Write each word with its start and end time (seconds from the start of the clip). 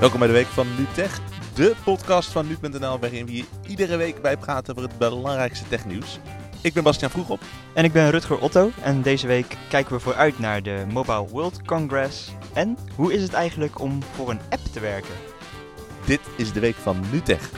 Welkom 0.00 0.18
bij 0.18 0.28
de 0.28 0.34
week 0.34 0.46
van 0.46 0.66
NuTech, 0.78 1.20
de 1.54 1.74
podcast 1.84 2.30
van 2.30 2.46
nu.nl 2.46 2.98
waarin 2.98 3.26
we 3.26 3.32
hier 3.32 3.44
iedere 3.66 3.96
week 3.96 4.22
bij 4.22 4.36
praten 4.36 4.76
over 4.76 4.88
het 4.88 4.98
belangrijkste 4.98 5.68
technieuws. 5.68 6.18
Ik 6.62 6.72
ben 6.72 6.82
Bastiaan 6.82 7.10
Vroegop. 7.10 7.40
En 7.74 7.84
ik 7.84 7.92
ben 7.92 8.10
Rutger 8.10 8.38
Otto 8.38 8.70
en 8.82 9.02
deze 9.02 9.26
week 9.26 9.56
kijken 9.68 9.92
we 9.92 10.00
vooruit 10.00 10.38
naar 10.38 10.62
de 10.62 10.84
Mobile 10.92 11.28
World 11.28 11.62
Congress. 11.62 12.32
En 12.52 12.76
hoe 12.96 13.12
is 13.12 13.22
het 13.22 13.32
eigenlijk 13.32 13.80
om 13.80 14.02
voor 14.14 14.30
een 14.30 14.40
app 14.50 14.64
te 14.72 14.80
werken? 14.80 15.14
Dit 16.06 16.20
is 16.36 16.52
de 16.52 16.60
week 16.60 16.76
van 16.76 17.04
NuTech. 17.12 17.50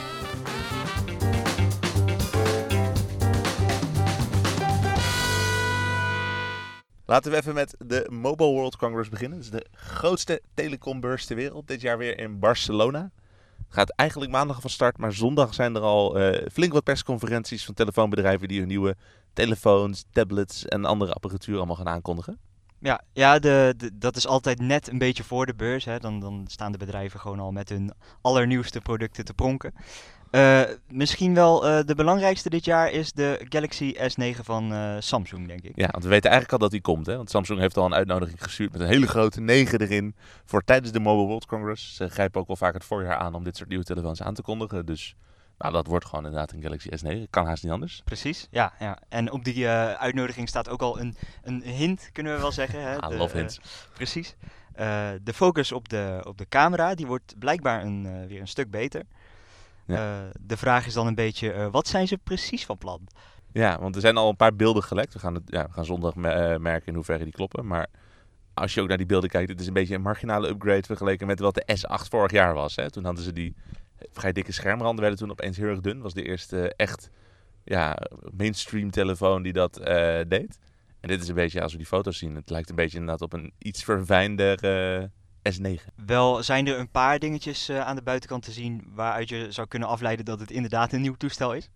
Laten 7.05 7.31
we 7.31 7.37
even 7.37 7.53
met 7.53 7.75
de 7.79 8.07
Mobile 8.11 8.51
World 8.51 8.75
Congress 8.75 9.09
beginnen. 9.09 9.37
Het 9.37 9.45
is 9.45 9.51
de 9.59 9.65
grootste 9.71 10.41
telecombeurs 10.53 11.25
ter 11.25 11.35
wereld. 11.35 11.67
Dit 11.67 11.81
jaar 11.81 11.97
weer 11.97 12.19
in 12.19 12.39
Barcelona. 12.39 13.11
Het 13.57 13.73
gaat 13.73 13.89
eigenlijk 13.89 14.31
maandag 14.31 14.61
van 14.61 14.69
start, 14.69 14.97
maar 14.97 15.13
zondag 15.13 15.53
zijn 15.53 15.75
er 15.75 15.81
al 15.81 16.19
eh, 16.19 16.47
flink 16.51 16.73
wat 16.73 16.83
persconferenties 16.83 17.65
van 17.65 17.73
telefoonbedrijven 17.73 18.47
die 18.47 18.59
hun 18.59 18.67
nieuwe 18.67 18.95
telefoons, 19.33 20.05
tablets 20.11 20.65
en 20.65 20.85
andere 20.85 21.13
apparatuur 21.13 21.57
allemaal 21.57 21.75
gaan 21.75 21.87
aankondigen. 21.87 22.39
Ja, 22.83 23.01
ja 23.13 23.39
de, 23.39 23.73
de- 23.77 23.97
dat 23.97 24.15
is 24.15 24.27
altijd 24.27 24.59
net 24.59 24.87
een 24.87 24.97
beetje 24.97 25.23
voor 25.23 25.45
de 25.45 25.55
beurs. 25.55 25.85
Hè. 25.85 25.99
Dan, 25.99 26.19
dan 26.19 26.43
staan 26.47 26.71
de 26.71 26.77
bedrijven 26.77 27.19
gewoon 27.19 27.39
al 27.39 27.51
met 27.51 27.69
hun 27.69 27.91
allernieuwste 28.21 28.81
producten 28.81 29.25
te 29.25 29.33
pronken. 29.33 29.73
Eh, 30.31 30.61
misschien 30.87 31.33
wel 31.33 31.67
eh, 31.67 31.85
de 31.85 31.95
belangrijkste 31.95 32.49
dit 32.49 32.65
jaar 32.65 32.91
is 32.91 33.11
de 33.11 33.45
Galaxy 33.49 33.93
S9 33.97 34.39
van 34.43 34.73
eh, 34.73 34.95
Samsung, 34.99 35.47
denk 35.47 35.61
ik. 35.61 35.71
Ja, 35.75 35.87
want 35.91 36.03
we 36.03 36.09
weten 36.09 36.29
eigenlijk 36.29 36.51
al 36.51 36.69
dat 36.69 36.71
die 36.71 36.81
komt. 36.81 37.05
Hè? 37.05 37.15
Want 37.15 37.29
Samsung 37.29 37.59
heeft 37.59 37.77
al 37.77 37.85
een 37.85 37.93
uitnodiging 37.93 38.43
gestuurd 38.43 38.71
met 38.71 38.81
een 38.81 38.87
hele 38.87 39.07
grote 39.07 39.41
9 39.41 39.81
erin 39.81 40.15
voor 40.45 40.63
tijdens 40.63 40.91
de 40.91 40.99
Mobile 40.99 41.27
World 41.27 41.45
Congress. 41.45 41.95
Ze 41.95 42.09
grijpen 42.09 42.41
ook 42.41 42.47
wel 42.47 42.55
vaak 42.55 42.73
het 42.73 42.83
voorjaar 42.83 43.17
aan 43.17 43.33
om 43.35 43.43
dit 43.43 43.57
soort 43.57 43.69
nieuwe 43.69 43.83
telefoons 43.83 44.21
aan 44.21 44.33
te 44.33 44.41
kondigen. 44.41 44.85
Dus 44.85 45.15
nou, 45.57 45.73
dat 45.73 45.87
wordt 45.87 46.05
gewoon 46.05 46.25
inderdaad 46.25 46.51
een 46.51 46.61
Galaxy 46.61 46.89
S9. 46.89 47.29
Kan 47.29 47.45
haast 47.45 47.63
niet 47.63 47.71
anders. 47.71 48.01
Precies, 48.05 48.47
ja, 48.51 48.73
ja. 48.79 48.97
En 49.09 49.31
op 49.31 49.43
die 49.43 49.67
eh, 49.67 49.93
uitnodiging 49.93 50.49
staat 50.49 50.69
ook 50.69 50.81
al 50.81 50.99
een, 50.99 51.15
een 51.43 51.61
hint, 51.61 52.09
kunnen 52.13 52.33
we 52.35 52.39
wel 52.41 52.51
zeggen. 52.51 52.81
Hè? 52.81 52.95
Ah, 53.01 53.09
De, 53.09 53.15
love 53.17 53.33
eh, 53.33 53.39
hints. 53.39 53.59
Precies. 53.93 54.35
Eh, 54.73 55.09
de 55.21 55.33
focus 55.33 55.71
op 55.71 55.89
de, 55.89 56.21
op 56.27 56.37
de 56.37 56.47
camera, 56.49 56.95
die 56.95 57.05
wordt 57.07 57.35
blijkbaar 57.39 57.81
een, 57.83 58.05
eh, 58.05 58.27
weer 58.27 58.39
een 58.41 58.47
stuk 58.47 58.71
beter. 58.71 59.03
Ja. 59.85 59.95
Eh, 60.23 60.29
de 60.39 60.57
vraag 60.57 60.85
is 60.85 60.93
dan 60.93 61.07
een 61.07 61.15
beetje, 61.15 61.51
eh, 61.51 61.67
wat 61.71 61.87
zijn 61.87 62.07
ze 62.07 62.17
precies 62.17 62.65
van 62.65 62.77
plan? 62.77 63.07
Ja, 63.51 63.79
want 63.79 63.95
er 63.95 64.01
zijn 64.01 64.17
al 64.17 64.29
een 64.29 64.35
paar 64.35 64.55
beelden 64.55 64.83
gelekt. 64.83 65.13
We 65.13 65.19
gaan, 65.19 65.33
het, 65.33 65.43
ja, 65.45 65.65
we 65.67 65.71
gaan 65.73 65.85
zondag 65.85 66.15
me- 66.15 66.29
eh, 66.29 66.59
merken 66.59 66.87
in 66.87 66.95
hoeverre 66.95 67.23
die 67.23 67.33
kloppen. 67.33 67.67
Maar 67.67 67.87
als 68.53 68.73
je 68.73 68.81
ook 68.81 68.87
naar 68.87 68.97
die 68.97 69.05
beelden 69.05 69.29
kijkt, 69.29 69.49
het 69.49 69.59
is 69.59 69.67
een 69.67 69.73
beetje 69.73 69.95
een 69.95 70.01
marginale 70.01 70.47
upgrade 70.49 70.83
vergeleken 70.83 71.27
met 71.27 71.39
wat 71.39 71.53
de 71.55 71.77
S8 71.77 72.07
vorig 72.09 72.31
jaar 72.31 72.53
was. 72.53 72.75
Hè? 72.75 72.91
Toen 72.91 73.05
hadden 73.05 73.23
ze 73.23 73.33
die 73.33 73.55
vrij 74.11 74.31
dikke 74.31 74.51
schermranden, 74.51 75.01
werden 75.01 75.19
toen 75.19 75.31
opeens 75.31 75.57
heel 75.57 75.67
erg 75.67 75.81
dun. 75.81 76.01
was 76.01 76.13
de 76.13 76.23
eerste 76.23 76.73
echt 76.75 77.09
ja, 77.63 77.97
mainstream 78.37 78.91
telefoon 78.91 79.41
die 79.41 79.53
dat 79.53 79.77
eh, 79.77 80.19
deed. 80.27 80.59
En 80.99 81.09
dit 81.09 81.21
is 81.21 81.27
een 81.27 81.35
beetje, 81.35 81.61
als 81.61 81.71
we 81.71 81.77
die 81.77 81.87
foto's 81.87 82.17
zien, 82.17 82.35
het 82.35 82.49
lijkt 82.49 82.69
een 82.69 82.75
beetje 82.75 82.97
inderdaad 82.97 83.21
op 83.21 83.33
een 83.33 83.53
iets 83.57 83.83
verfijnder 83.83 84.63
eh, 84.63 85.03
S9. 85.53 85.93
Wel 86.05 86.43
zijn 86.43 86.67
er 86.67 86.79
een 86.79 86.91
paar 86.91 87.19
dingetjes 87.19 87.69
eh, 87.69 87.79
aan 87.79 87.95
de 87.95 88.01
buitenkant 88.01 88.43
te 88.43 88.51
zien 88.51 88.83
waaruit 88.95 89.29
je 89.29 89.51
zou 89.51 89.67
kunnen 89.67 89.87
afleiden 89.87 90.25
dat 90.25 90.39
het 90.39 90.51
inderdaad 90.51 90.93
een 90.93 91.01
nieuw 91.01 91.15
toestel 91.15 91.53
is. 91.53 91.69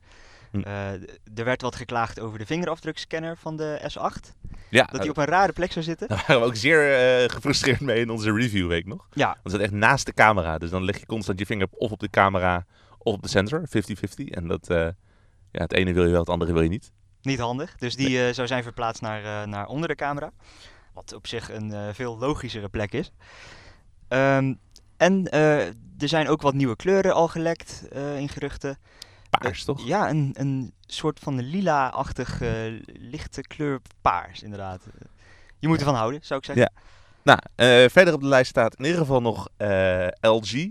Hm. 0.51 0.59
Eh, 0.61 0.91
er 1.35 1.43
werd 1.43 1.61
wat 1.61 1.75
geklaagd 1.75 2.19
over 2.19 2.39
de 2.39 2.45
vingerafdrukscanner 2.45 3.37
van 3.37 3.57
de 3.57 3.79
S8. 3.91 4.33
Ja, 4.69 4.85
Dat 4.91 5.01
die 5.01 5.09
op 5.09 5.17
een 5.17 5.25
rare 5.25 5.51
plek 5.53 5.71
zou 5.71 5.85
zitten. 5.85 6.07
daar 6.07 6.23
waren 6.27 6.41
we 6.41 6.47
ook 6.47 6.55
zeer 6.55 6.93
eh, 7.23 7.29
gefrustreerd 7.29 7.79
mee 7.79 7.99
in 7.99 8.09
onze 8.09 8.31
reviewweek 8.33 8.85
nog. 8.85 9.07
Ja, 9.13 9.27
Want 9.27 9.41
het 9.43 9.51
zit 9.51 9.61
echt 9.61 9.71
naast 9.71 10.05
de 10.05 10.13
camera. 10.13 10.57
Dus 10.57 10.69
dan 10.69 10.83
leg 10.83 10.99
je 10.99 11.05
constant 11.05 11.39
je 11.39 11.45
vinger 11.45 11.67
of 11.71 11.91
op 11.91 11.99
de 11.99 12.09
camera 12.09 12.65
of 12.97 13.13
op 13.13 13.21
de 13.21 13.29
sensor. 13.29 13.61
50-50. 13.67 14.29
En 14.29 14.47
dat, 14.47 14.69
eh, 14.69 14.77
ja, 15.51 15.61
het 15.61 15.73
ene 15.73 15.93
wil 15.93 16.03
je 16.05 16.11
wel, 16.11 16.19
het 16.19 16.29
andere 16.29 16.53
wil 16.53 16.61
je 16.61 16.69
niet. 16.69 16.91
Niet 17.21 17.39
handig. 17.39 17.75
Dus 17.75 17.95
die 17.95 18.25
eh, 18.27 18.33
zou 18.33 18.47
zijn 18.47 18.63
verplaatst 18.63 19.01
naar, 19.01 19.23
eh, 19.41 19.47
naar 19.47 19.65
onder 19.67 19.87
de 19.87 19.95
camera. 19.95 20.31
Wat 20.93 21.13
op 21.13 21.27
zich 21.27 21.51
een 21.51 21.71
eh, 21.73 21.87
veel 21.93 22.17
logischere 22.17 22.69
plek 22.69 22.91
is. 22.93 23.11
Ehm, 24.07 24.53
en 24.97 25.27
eh, 25.31 25.65
er 25.97 26.07
zijn 26.07 26.27
ook 26.27 26.41
wat 26.41 26.53
nieuwe 26.53 26.75
kleuren 26.75 27.13
al 27.13 27.27
gelekt 27.27 27.87
eh, 27.91 28.17
in 28.19 28.29
geruchten. 28.29 28.77
Paars, 29.29 29.63
toch? 29.63 29.85
Ja, 29.85 30.09
een, 30.09 30.31
een 30.33 30.73
soort 30.85 31.19
van 31.19 31.41
lila-achtig 31.41 32.41
eh, 32.41 32.49
lichte 32.85 33.41
kleur 33.41 33.79
paars, 34.01 34.43
inderdaad. 34.43 34.83
Je 35.59 35.67
moet 35.67 35.79
ervan 35.79 35.95
houden, 35.95 36.19
zou 36.23 36.39
ik 36.39 36.45
zeggen. 36.45 36.71
Nou, 37.23 37.39
eh, 37.55 37.89
verder 37.89 38.13
op 38.13 38.21
de 38.21 38.27
lijst 38.27 38.49
staat 38.49 38.75
in 38.75 38.85
ieder 38.85 38.99
geval 38.99 39.21
nog 39.21 39.49
eh, 39.57 40.07
LG. 40.21 40.67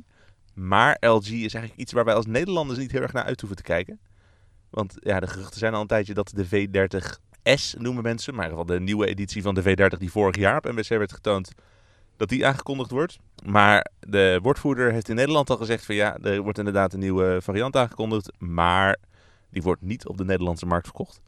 Maar 0.54 0.96
LG 1.00 1.28
is 1.28 1.54
eigenlijk 1.54 1.76
iets 1.76 1.92
waar 1.92 2.04
wij 2.04 2.14
als 2.14 2.26
Nederlanders 2.26 2.78
niet 2.78 2.92
heel 2.92 3.02
erg 3.02 3.12
naar 3.12 3.24
uit 3.24 3.40
hoeven 3.40 3.56
te 3.56 3.62
kijken. 3.62 4.00
Want 4.70 4.94
ja, 5.00 5.20
de 5.20 5.26
geruchten 5.26 5.58
zijn 5.58 5.74
al 5.74 5.80
een 5.80 5.86
tijdje 5.86 6.14
dat 6.14 6.32
de 6.34 6.46
V30S 6.46 7.78
noemen 7.78 8.02
mensen. 8.02 8.34
Maar 8.34 8.44
in 8.44 8.50
ieder 8.50 8.64
geval 8.64 8.78
de 8.78 8.84
nieuwe 8.84 9.06
editie 9.06 9.42
van 9.42 9.54
de 9.54 9.62
V30 9.62 9.98
die 9.98 10.10
vorig 10.10 10.36
jaar 10.36 10.56
op 10.56 10.64
NBC 10.64 10.88
werd 10.88 11.12
getoond. 11.12 11.52
Dat 12.16 12.28
die 12.28 12.46
aangekondigd 12.46 12.90
wordt. 12.90 13.18
Maar 13.44 13.90
de 14.00 14.38
woordvoerder 14.42 14.92
heeft 14.92 15.08
in 15.08 15.14
Nederland 15.14 15.50
al 15.50 15.56
gezegd 15.56 15.84
van 15.84 15.94
ja, 15.94 16.16
er 16.18 16.40
wordt 16.42 16.58
inderdaad 16.58 16.92
een 16.92 16.98
nieuwe 17.00 17.38
variant 17.42 17.76
aangekondigd. 17.76 18.30
Maar 18.38 18.96
die 19.50 19.62
wordt 19.62 19.82
niet 19.82 20.06
op 20.06 20.16
de 20.16 20.24
Nederlandse 20.24 20.66
markt 20.66 20.84
verkocht. 20.86 21.20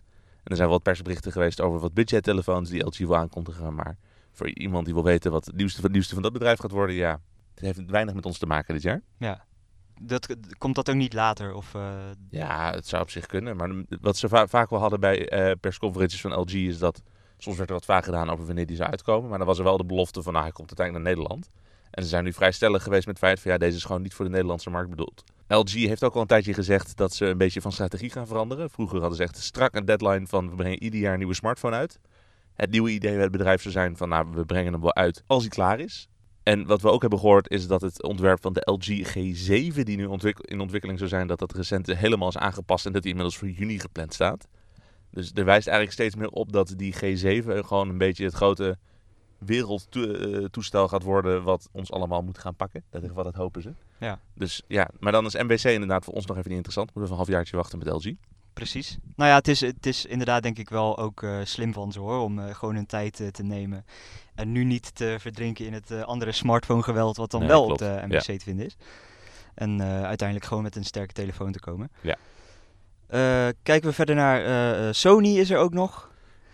En 0.44 0.50
er 0.50 0.56
zijn 0.56 0.68
wat 0.68 0.82
persberichten 0.82 1.32
geweest 1.32 1.60
over 1.60 1.80
wat 1.80 1.94
budgettelefoons 1.94 2.70
die 2.70 2.84
LG 2.84 2.98
wil 2.98 3.16
aankondigen. 3.16 3.74
Maar 3.74 3.96
voor 4.32 4.48
iemand 4.48 4.84
die 4.84 4.94
wil 4.94 5.04
weten 5.04 5.30
wat 5.30 5.44
het 5.46 5.56
nieuwste, 5.56 5.80
het 5.82 5.92
nieuwste 5.92 6.14
van 6.14 6.22
dat 6.22 6.32
bedrijf 6.32 6.58
gaat 6.58 6.70
worden, 6.70 6.94
ja, 6.96 7.20
het 7.54 7.64
heeft 7.64 7.90
weinig 7.90 8.14
met 8.14 8.26
ons 8.26 8.38
te 8.38 8.46
maken 8.46 8.74
dit 8.74 8.82
jaar. 8.82 9.02
Ja. 9.18 9.46
Dat, 10.00 10.36
komt 10.58 10.74
dat 10.74 10.88
ook 10.90 10.96
niet 10.96 11.12
later? 11.12 11.54
Of, 11.54 11.74
eh, 11.74 11.92
Ja, 12.30 12.72
het 12.72 12.86
zou 12.86 13.02
op 13.02 13.10
zich 13.10 13.26
kunnen. 13.26 13.56
Maar 13.56 13.70
wat 14.00 14.16
ze 14.16 14.28
va- 14.28 14.46
vaak 14.46 14.70
wel 14.70 14.80
hadden 14.80 15.00
bij 15.00 15.28
eh, 15.28 15.52
persconferenties 15.60 16.20
van 16.20 16.32
LG 16.40 16.52
is 16.52 16.78
dat 16.78 17.02
soms 17.38 17.56
werd 17.56 17.68
er 17.68 17.74
wat 17.74 17.84
vaag 17.84 18.04
gedaan 18.04 18.30
over 18.30 18.46
wanneer 18.46 18.66
die 18.66 18.76
zou 18.76 18.90
uitkomen. 18.90 19.28
Maar 19.28 19.38
dan 19.38 19.46
was 19.46 19.58
er 19.58 19.64
wel 19.64 19.76
de 19.76 19.84
belofte 19.84 20.22
van, 20.22 20.32
nou, 20.32 20.44
hij 20.44 20.52
komt 20.52 20.68
uiteindelijk 20.68 21.06
naar 21.06 21.14
Nederland. 21.14 21.50
En 21.90 22.02
ze 22.02 22.08
zijn 22.08 22.24
nu 22.24 22.32
vrij 22.32 22.52
stellig 22.52 22.82
geweest 22.82 23.06
met 23.06 23.16
het 23.16 23.24
feit 23.24 23.40
van, 23.40 23.50
ja, 23.52 23.58
deze 23.58 23.76
is 23.76 23.84
gewoon 23.84 24.02
niet 24.02 24.14
voor 24.14 24.24
de 24.24 24.30
Nederlandse 24.30 24.70
markt 24.70 24.90
bedoeld. 24.90 25.24
LG 25.48 25.72
heeft 25.72 26.04
ook 26.04 26.14
al 26.14 26.20
een 26.20 26.26
tijdje 26.26 26.54
gezegd 26.54 26.96
dat 26.96 27.14
ze 27.14 27.26
een 27.26 27.38
beetje 27.38 27.60
van 27.60 27.72
strategie 27.72 28.10
gaan 28.10 28.26
veranderen. 28.26 28.70
Vroeger 28.70 29.00
hadden 29.00 29.16
ze 29.16 29.22
echt 29.22 29.36
strak 29.36 29.74
een 29.74 29.84
deadline 29.84 30.26
van, 30.26 30.50
we 30.50 30.56
brengen 30.56 30.82
ieder 30.82 31.00
jaar 31.00 31.12
een 31.12 31.18
nieuwe 31.18 31.34
smartphone 31.34 31.76
uit. 31.76 31.98
Het 32.54 32.70
nieuwe 32.70 32.90
idee 32.90 33.12
bij 33.12 33.22
het 33.22 33.30
bedrijf 33.30 33.62
zou 33.62 33.72
zijn 33.72 33.96
van, 33.96 34.08
nou, 34.08 34.26
we 34.30 34.44
brengen 34.44 34.72
hem 34.72 34.82
wel 34.82 34.94
uit 34.94 35.22
als 35.26 35.42
hij 35.42 35.50
klaar 35.50 35.80
is. 35.80 36.08
En 36.42 36.66
wat 36.66 36.82
we 36.82 36.90
ook 36.90 37.00
hebben 37.00 37.18
gehoord 37.18 37.50
is 37.50 37.66
dat 37.66 37.80
het 37.80 38.02
ontwerp 38.02 38.40
van 38.40 38.52
de 38.52 38.62
LG 38.64 39.16
G7, 39.16 39.82
die 39.82 39.96
nu 39.96 40.02
in 40.42 40.60
ontwikkeling 40.60 40.98
zou 40.98 41.10
zijn, 41.10 41.26
dat 41.26 41.38
dat 41.38 41.52
recent 41.52 41.86
helemaal 41.86 42.28
is 42.28 42.36
aangepast 42.36 42.86
en 42.86 42.92
dat 42.92 43.02
die 43.02 43.10
inmiddels 43.10 43.38
voor 43.38 43.48
juni 43.48 43.78
gepland 43.78 44.14
staat. 44.14 44.48
Dus 45.10 45.30
er 45.34 45.44
wijst 45.44 45.66
eigenlijk 45.66 45.96
steeds 45.96 46.14
meer 46.14 46.28
op 46.28 46.52
dat 46.52 46.74
die 46.76 46.94
G7 46.94 47.44
gewoon 47.66 47.88
een 47.88 47.98
beetje 47.98 48.24
het 48.24 48.34
grote 48.34 48.78
wereldtoestel 49.38 50.88
gaat 50.88 51.02
worden 51.02 51.42
wat 51.42 51.68
ons 51.72 51.92
allemaal 51.92 52.22
moet 52.22 52.38
gaan 52.38 52.54
pakken. 52.54 52.82
Dat 52.90 53.02
is 53.02 53.10
wat 53.10 53.24
dat 53.24 53.34
hopen 53.34 53.62
ze. 53.62 53.72
Ja. 53.98 54.20
Dus 54.34 54.62
ja, 54.66 54.88
maar 55.00 55.12
dan 55.12 55.26
is 55.26 55.34
MBC 55.34 55.62
inderdaad 55.64 56.04
voor 56.04 56.14
ons 56.14 56.26
nog 56.26 56.36
even 56.36 56.48
niet 56.48 56.56
interessant. 56.56 56.86
Moeten 56.94 57.02
we 57.02 57.10
een 57.10 57.16
halfjaartje 57.24 57.56
wachten 57.56 57.78
met 57.78 57.88
LG. 57.88 58.12
Precies. 58.52 58.98
Nou 59.16 59.30
ja, 59.30 59.36
het 59.36 59.48
is, 59.48 59.60
het 59.60 59.86
is 59.86 60.04
inderdaad 60.06 60.42
denk 60.42 60.58
ik 60.58 60.68
wel 60.68 60.98
ook 60.98 61.22
eh, 61.22 61.38
slim 61.44 61.72
van 61.72 61.92
ze 61.92 61.98
hoor, 62.00 62.20
om 62.20 62.38
eh, 62.38 62.54
gewoon 62.54 62.74
hun 62.74 62.86
tijd 62.86 63.20
eh, 63.20 63.28
te 63.28 63.42
nemen. 63.42 63.84
En 64.34 64.52
nu 64.52 64.64
niet 64.64 64.94
te 64.94 65.16
verdrinken 65.20 65.66
in 65.66 65.72
het 65.72 65.90
eh, 65.90 66.02
andere 66.02 66.32
smartphone 66.32 66.82
geweld 66.82 67.16
wat 67.16 67.30
dan 67.30 67.40
Nee, 67.40 67.48
wel 67.48 67.64
klopt. 67.66 67.82
op 67.82 67.86
de 67.88 68.02
MBC 68.06 68.22
te 68.22 68.38
vinden 68.44 68.66
is. 68.66 68.76
En 69.54 69.80
eh, 69.80 70.02
uiteindelijk 70.02 70.48
gewoon 70.48 70.62
met 70.62 70.76
een 70.76 70.84
sterke 70.84 71.12
telefoon 71.12 71.52
te 71.52 71.60
komen. 71.60 71.90
Ja. 72.00 72.16
Eh, 73.08 73.48
kijken 73.62 73.88
we 73.88 73.94
verder 73.94 74.14
naar 74.14 74.44
eh, 74.44 74.88
eh, 74.88 74.94
Sony 74.94 75.38
is 75.38 75.50
er 75.50 75.58
ook 75.58 75.72
nog. 75.72 76.10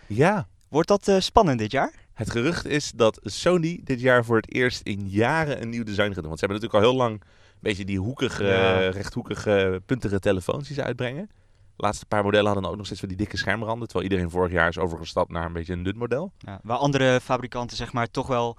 Ja. 0.07 0.47
Wordt 0.69 0.87
dat 0.87 1.11
spannend 1.19 1.59
dit 1.59 1.71
jaar? 1.71 1.93
Het 2.13 2.31
gerucht 2.31 2.65
is 2.65 2.91
dat 2.91 3.19
Sony 3.23 3.81
dit 3.83 4.01
jaar 4.01 4.25
voor 4.25 4.35
het 4.35 4.53
eerst 4.53 4.81
in 4.81 5.09
jaren 5.09 5.61
een 5.61 5.69
nieuw 5.69 5.83
design 5.83 6.05
gaat 6.07 6.15
doen. 6.15 6.27
Want 6.27 6.39
ze 6.39 6.45
hebben 6.45 6.61
natuurlijk 6.61 6.85
al 6.85 6.91
heel 6.91 7.07
lang 7.07 7.21
een 7.21 7.59
beetje 7.59 7.85
die 7.85 7.99
hoekige, 7.99 8.43
Ja. 8.45 8.89
rechthoekige, 8.89 9.81
puntige 9.85 10.19
telefoons 10.19 10.67
die 10.67 10.75
ze 10.75 10.83
uitbrengen. 10.83 11.29
De 11.75 11.83
laatste 11.83 12.05
paar 12.05 12.23
modellen 12.23 12.51
hadden 12.51 12.69
ook 12.71 12.75
nog 12.77 12.85
steeds 12.85 12.99
van 12.99 13.09
die 13.09 13.17
dikke 13.17 13.37
schermranden. 13.37 13.87
Terwijl 13.87 14.09
iedereen 14.09 14.31
vorig 14.31 14.51
jaar 14.51 14.69
is 14.69 14.77
overgestapt 14.77 15.31
naar 15.31 15.45
een 15.45 15.53
beetje 15.53 15.73
een 15.73 15.83
dun 15.83 15.97
model. 15.97 16.31
Ja, 16.37 16.59
waar 16.63 16.77
andere 16.77 17.19
fabrikanten 17.21 17.77
zeg 17.77 17.93
maar 17.93 18.11
toch 18.11 18.27
wel 18.27 18.57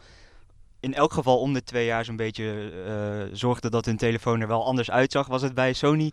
in 0.80 0.94
elk 0.94 1.12
geval 1.12 1.38
om 1.40 1.52
de 1.52 1.62
twee 1.62 1.86
jaar 1.86 2.04
zo'n 2.04 2.16
beetje 2.16 3.30
zorgden 3.32 3.70
dat 3.70 3.84
hun 3.84 3.96
telefoon 3.96 4.40
er 4.40 4.48
wel 4.48 4.64
anders 4.64 4.90
uitzag, 4.90 5.26
was 5.26 5.42
het 5.42 5.54
bij 5.54 5.72
Sony 5.72 6.12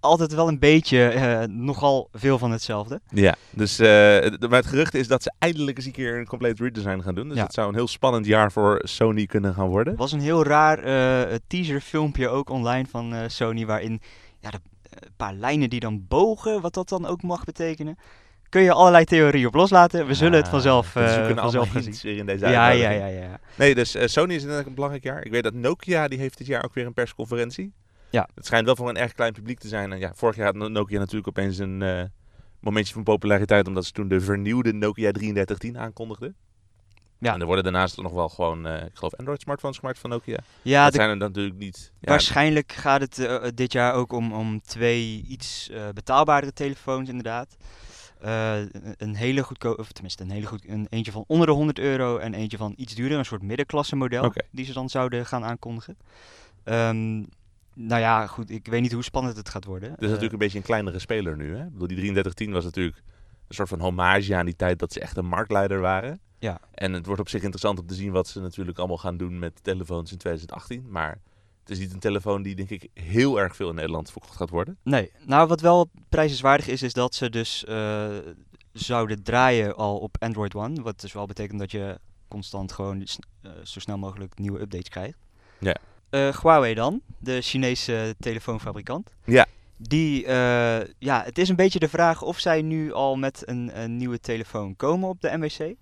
altijd 0.00 0.34
wel 0.34 0.48
een 0.48 0.58
beetje 0.58 1.02
eh, 1.08 1.42
nogal 1.48 2.08
veel 2.12 2.38
van 2.38 2.50
hetzelfde. 2.50 3.00
Ja, 3.08 3.34
dus 3.50 3.76
het- 3.78 4.40
maar 4.48 4.58
het 4.58 4.66
gerucht 4.66 4.94
is 4.94 5.08
dat 5.08 5.22
ze 5.22 5.32
eindelijk 5.38 5.76
eens 5.76 5.86
een 5.86 5.92
keer 5.92 6.18
een 6.18 6.26
compleet 6.26 6.60
redesign 6.60 7.00
gaan 7.00 7.14
doen. 7.14 7.28
Dus 7.28 7.36
Ja. 7.36 7.42
het 7.44 7.54
zou 7.54 7.68
een 7.68 7.74
heel 7.74 7.88
spannend 7.88 8.26
jaar 8.26 8.52
voor 8.52 8.80
Sony 8.84 9.26
kunnen 9.26 9.54
gaan 9.54 9.68
worden. 9.68 9.92
Er 9.92 9.98
was 9.98 10.12
een 10.12 10.20
heel 10.20 10.44
raar 10.44 10.78
eh 10.78 11.34
teaser 11.46 11.80
filmpje 11.80 12.28
ook 12.28 12.50
online 12.50 12.86
van 12.90 13.14
Sony 13.26 13.66
waarin 13.66 14.00
ja, 14.40 14.50
de, 14.50 14.58
een 14.90 15.12
paar 15.16 15.34
lijnen 15.34 15.70
die 15.70 15.80
dan 15.80 16.04
bogen, 16.08 16.60
wat 16.60 16.74
dat 16.74 16.88
dan 16.88 17.06
ook 17.06 17.22
mag 17.22 17.44
betekenen. 17.44 17.96
kun 18.48 18.62
je 18.62 18.72
allerlei 18.72 19.04
theorieën 19.04 19.46
op 19.46 19.54
loslaten. 19.54 20.06
We 20.06 20.14
zullen 20.14 20.32
het 20.36 20.44
Ah, 20.44 20.50
vanzelf, 20.50 20.94
uh, 20.96 21.28
vanzelf 21.36 21.64
gaan 21.70 21.72
zien. 21.82 21.82
hints 21.90 22.02
weer 22.02 22.16
in 22.16 22.26
deze 22.26 22.46
Ja, 22.48 22.68
ja, 22.68 22.90
ja, 22.90 23.06
ja. 23.06 23.40
Nee, 23.54 23.74
dus 23.74 23.96
Sony 24.04 24.34
is 24.34 24.42
inderdaad 24.42 24.66
een 24.66 24.74
belangrijk 24.74 25.04
jaar. 25.04 25.24
Ik 25.24 25.30
weet 25.32 25.42
dat 25.42 25.54
Nokia, 25.54 26.08
die 26.08 26.18
heeft 26.18 26.38
dit 26.38 26.46
jaar 26.46 26.64
ook 26.64 26.74
weer 26.74 26.86
een 26.86 26.92
persconferentie. 26.92 27.72
Ja. 28.10 28.28
Het 28.34 28.46
schijnt 28.46 28.66
wel 28.66 28.76
voor 28.76 28.88
een 28.88 28.96
erg 28.96 29.12
klein 29.12 29.32
publiek 29.32 29.58
te 29.58 29.68
zijn. 29.68 29.92
En 29.92 29.98
ja, 29.98 30.12
vorig 30.14 30.36
jaar 30.36 30.46
had 30.46 30.54
No- 30.54 30.68
Nokia 30.68 30.98
natuurlijk 30.98 31.28
opeens 31.28 31.58
een 31.58 31.82
eh, 31.82 32.02
momentje 32.60 32.94
van 32.94 33.02
populariteit, 33.02 33.66
omdat 33.66 33.84
ze 33.84 33.92
toen 33.92 34.08
de 34.08 34.20
vernieuwde 34.20 34.72
Nokia 34.72 35.10
3310 35.12 35.78
aankondigden. 35.78 36.34
Ja. 37.20 37.32
En 37.34 37.40
er 37.40 37.46
worden 37.46 37.64
daarnaast 37.64 37.96
nog 37.96 38.12
wel 38.12 38.28
gewoon, 38.28 38.66
eh, 38.66 38.84
ik 38.84 38.90
geloof, 38.94 39.14
Android-smartphones 39.14 39.78
gemaakt 39.78 39.98
van 39.98 40.10
Nokia. 40.10 40.38
Ja, 40.62 40.82
dat 40.84 40.92
de- 40.92 40.98
zijn 40.98 41.10
er 41.10 41.16
natuurlijk 41.16 41.56
niet. 41.58 41.92
Ja, 42.00 42.08
waarschijnlijk 42.10 42.72
gaat 42.72 43.00
het 43.00 43.18
eh, 43.18 43.44
dit 43.54 43.72
jaar 43.72 43.94
ook 43.94 44.12
om, 44.12 44.32
om 44.32 44.60
twee 44.60 45.24
iets 45.28 45.70
eh, 45.70 45.88
betaalbaardere 45.94 46.52
telefoons, 46.52 47.08
inderdaad. 47.08 47.56
Een- 48.20 49.14
hele 49.14 49.42
goedkoop, 49.42 49.78
of 49.78 49.92
tenminste 49.92 50.22
een 50.22 50.30
hele 50.30 50.46
goed, 50.46 50.68
een 50.68 50.86
eentje 50.90 51.12
van 51.12 51.24
onder 51.26 51.46
de 51.46 51.52
100 51.52 51.78
euro 51.78 52.16
en 52.18 52.34
eentje 52.34 52.56
van 52.56 52.72
iets 52.76 52.94
duurder, 52.94 53.18
een 53.18 53.24
soort 53.24 53.42
middenklasse 53.42 53.96
model, 53.96 54.32
die 54.50 54.64
ze 54.64 54.72
dan 54.72 54.88
zouden 54.88 55.26
gaan 55.26 55.44
aankondigen. 55.44 55.96
Ehm, 56.64 57.24
nou 57.80 58.00
ja, 58.00 58.26
goed, 58.26 58.50
ik 58.50 58.66
weet 58.66 58.80
niet 58.80 58.92
hoe 58.92 59.02
spannend 59.02 59.36
het 59.36 59.48
gaat 59.48 59.64
worden. 59.64 59.90
Het 59.90 60.00
is 60.00 60.06
natuurlijk 60.06 60.32
een 60.32 60.38
beetje 60.38 60.58
een 60.58 60.64
kleinere 60.64 60.98
speler 60.98 61.36
nu. 61.36 61.56
Hè? 61.56 61.64
Ik 61.64 61.72
bedoel, 61.72 61.88
die 61.88 61.96
3310 61.96 62.52
was 62.52 62.64
natuurlijk 62.64 62.96
een 63.48 63.54
soort 63.54 63.68
van 63.68 63.80
hommage 63.80 64.36
aan 64.36 64.44
die 64.44 64.56
tijd 64.56 64.78
dat 64.78 64.92
ze 64.92 65.00
echt 65.00 65.16
een 65.16 65.26
marktleider 65.26 65.80
waren. 65.80 66.20
Ja. 66.38 66.60
En 66.74 66.92
het 66.92 67.06
wordt 67.06 67.20
op 67.20 67.28
zich 67.28 67.42
interessant 67.42 67.78
om 67.78 67.86
te 67.86 67.94
zien 67.94 68.12
wat 68.12 68.28
ze 68.28 68.40
natuurlijk 68.40 68.78
allemaal 68.78 68.98
gaan 68.98 69.16
doen 69.16 69.38
met 69.38 69.64
telefoons 69.64 70.12
in 70.12 70.18
2018. 70.18 70.86
Maar 70.90 71.20
het 71.60 71.70
is 71.70 71.78
niet 71.78 71.92
een 71.92 71.98
telefoon 71.98 72.42
die 72.42 72.54
denk 72.54 72.70
ik 72.70 72.88
heel 72.94 73.40
erg 73.40 73.56
veel 73.56 73.68
in 73.68 73.74
Nederland 73.74 74.10
verkocht 74.10 74.36
gaat 74.36 74.50
worden. 74.50 74.78
Nee, 74.82 75.12
nou 75.24 75.48
wat 75.48 75.60
wel 75.60 75.90
prijzenswaardig 76.08 76.68
is, 76.68 76.82
is 76.82 76.92
dat 76.92 77.14
ze 77.14 77.30
dus 77.30 77.64
eh, 77.64 78.16
zouden 78.72 79.22
draaien 79.22 79.76
al 79.76 79.98
op 79.98 80.16
Android 80.18 80.54
One. 80.54 80.82
Wat 80.82 81.00
dus 81.00 81.12
wel 81.12 81.26
betekent 81.26 81.58
dat 81.58 81.70
je 81.70 81.98
constant 82.28 82.72
gewoon 82.72 83.06
eh, 83.40 83.50
zo 83.62 83.80
snel 83.80 83.98
mogelijk 83.98 84.38
nieuwe 84.38 84.60
updates 84.60 84.88
krijgt. 84.88 85.18
Ja. 85.60 85.76
Eh, 86.10 86.40
Huawei 86.40 86.74
dan, 86.74 87.00
de 87.18 87.40
Chinese 87.40 88.14
telefoonfabrikant. 88.18 89.10
Ja. 89.24 89.46
Die, 89.76 90.26
eh, 90.26 90.80
ja, 90.98 91.22
het 91.24 91.38
is 91.38 91.48
een 91.48 91.56
beetje 91.56 91.78
de 91.78 91.88
vraag 91.88 92.22
of 92.22 92.38
zij 92.38 92.62
nu 92.62 92.92
al 92.92 93.16
met 93.16 93.42
een, 93.44 93.70
een 93.82 93.96
nieuwe 93.96 94.20
telefoon 94.20 94.76
komen 94.76 95.08
op 95.08 95.20
de 95.20 95.36
MWC. 95.36 95.74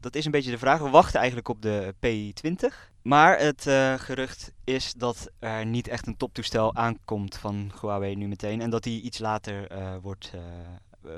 Dat 0.00 0.14
is 0.14 0.24
een 0.24 0.30
beetje 0.30 0.50
de 0.50 0.58
vraag. 0.58 0.80
We 0.80 0.90
wachten 0.90 1.18
eigenlijk 1.18 1.48
op 1.48 1.62
de 1.62 1.94
P20. 2.06 2.90
Maar 3.02 3.38
het 3.38 3.66
eh, 3.66 3.94
gerucht 3.94 4.52
is 4.64 4.92
dat 4.92 5.30
er 5.38 5.66
niet 5.66 5.88
echt 5.88 6.06
een 6.06 6.16
toptoestel 6.16 6.74
aankomt 6.74 7.36
van 7.36 7.72
Huawei 7.80 8.16
nu 8.16 8.28
meteen. 8.28 8.60
En 8.60 8.70
dat 8.70 8.82
die 8.82 9.02
iets 9.02 9.18
later 9.18 9.66
wordt 10.02 10.32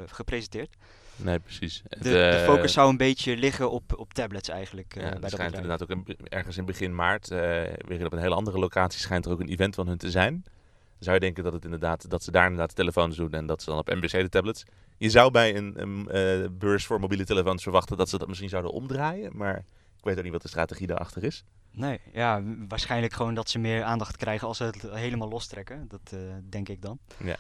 gepresenteerd. 0.07 0.77
Nee, 1.17 1.39
precies. 1.39 1.83
De, 1.89 1.99
de 1.99 2.29
eh, 2.29 2.45
focus 2.45 2.73
zou 2.73 2.91
een 2.91 2.97
beetje 2.97 3.37
liggen 3.37 3.71
op, 3.71 3.99
op 3.99 4.15
tablets 4.15 4.49
eigenlijk. 4.49 4.97
eh, 4.97 5.03
ja, 5.03 5.09
bij 5.09 5.15
er 5.15 5.21
dat 5.21 5.31
schijnt 5.31 5.53
bedrijf. 5.57 5.81
inderdaad 5.89 6.19
ook 6.19 6.29
ergens 6.29 6.57
in 6.57 6.65
begin 6.65 6.95
maart, 6.95 7.31
eh, 7.31 7.39
weer 7.87 8.05
op 8.07 8.13
een 8.13 8.19
hele 8.19 8.35
andere 8.35 8.59
locatie, 8.59 9.01
schijnt 9.01 9.27
er 9.27 9.33
ook 9.33 9.41
een 9.41 9.49
event 9.49 9.75
van 9.75 9.87
hun 9.87 9.99
te 9.99 10.11
zijn. 10.11 10.43
Dan 10.43 11.03
zou 11.03 11.15
je 11.15 11.21
denken 11.21 11.45
dat, 11.45 11.53
het 11.53 11.65
inderdaad, 11.65 12.11
dat 12.11 12.23
ze 12.25 12.31
daar 12.31 12.45
inderdaad 12.45 12.69
de 12.69 12.75
telefoons 12.75 13.17
doen 13.17 13.33
en 13.33 13.47
dat 13.47 13.63
ze 13.63 13.71
dan 13.71 13.79
op 13.79 13.95
MBC 13.95 14.11
de 14.11 14.29
tablets. 14.29 14.65
Je 14.97 15.11
zou 15.11 15.31
bij 15.31 15.57
een, 15.57 15.81
een 15.81 16.09
eh, 16.09 16.49
beurs 16.51 16.87
voor 16.87 17.01
mobiele 17.01 17.25
telefoons 17.25 17.63
verwachten 17.63 17.97
dat 17.97 18.09
ze 18.09 18.19
dat 18.19 18.29
misschien 18.29 18.49
zouden 18.49 18.73
omdraaien, 18.73 19.37
maar 19.37 19.57
ik 19.99 20.05
weet 20.05 20.17
ook 20.17 20.23
niet 20.23 20.33
wat 20.33 20.43
de 20.43 20.49
strategie 20.49 20.87
daarachter 20.87 21.25
is. 21.25 21.45
Nee, 21.71 22.01
ja, 22.13 22.43
waarschijnlijk 22.69 23.13
gewoon 23.13 23.35
dat 23.35 23.51
ze 23.51 23.59
meer 23.59 23.83
aandacht 23.83 24.17
krijgen 24.17 24.49
als 24.49 24.57
ze 24.57 24.65
het 24.65 24.83
helemaal 24.91 25.29
lostrekken. 25.29 25.89
Dat 25.89 26.13
eh, 26.13 26.19
denk 26.49 26.69
ik 26.69 26.83
dan. 26.83 26.99
Ja. 27.25 27.37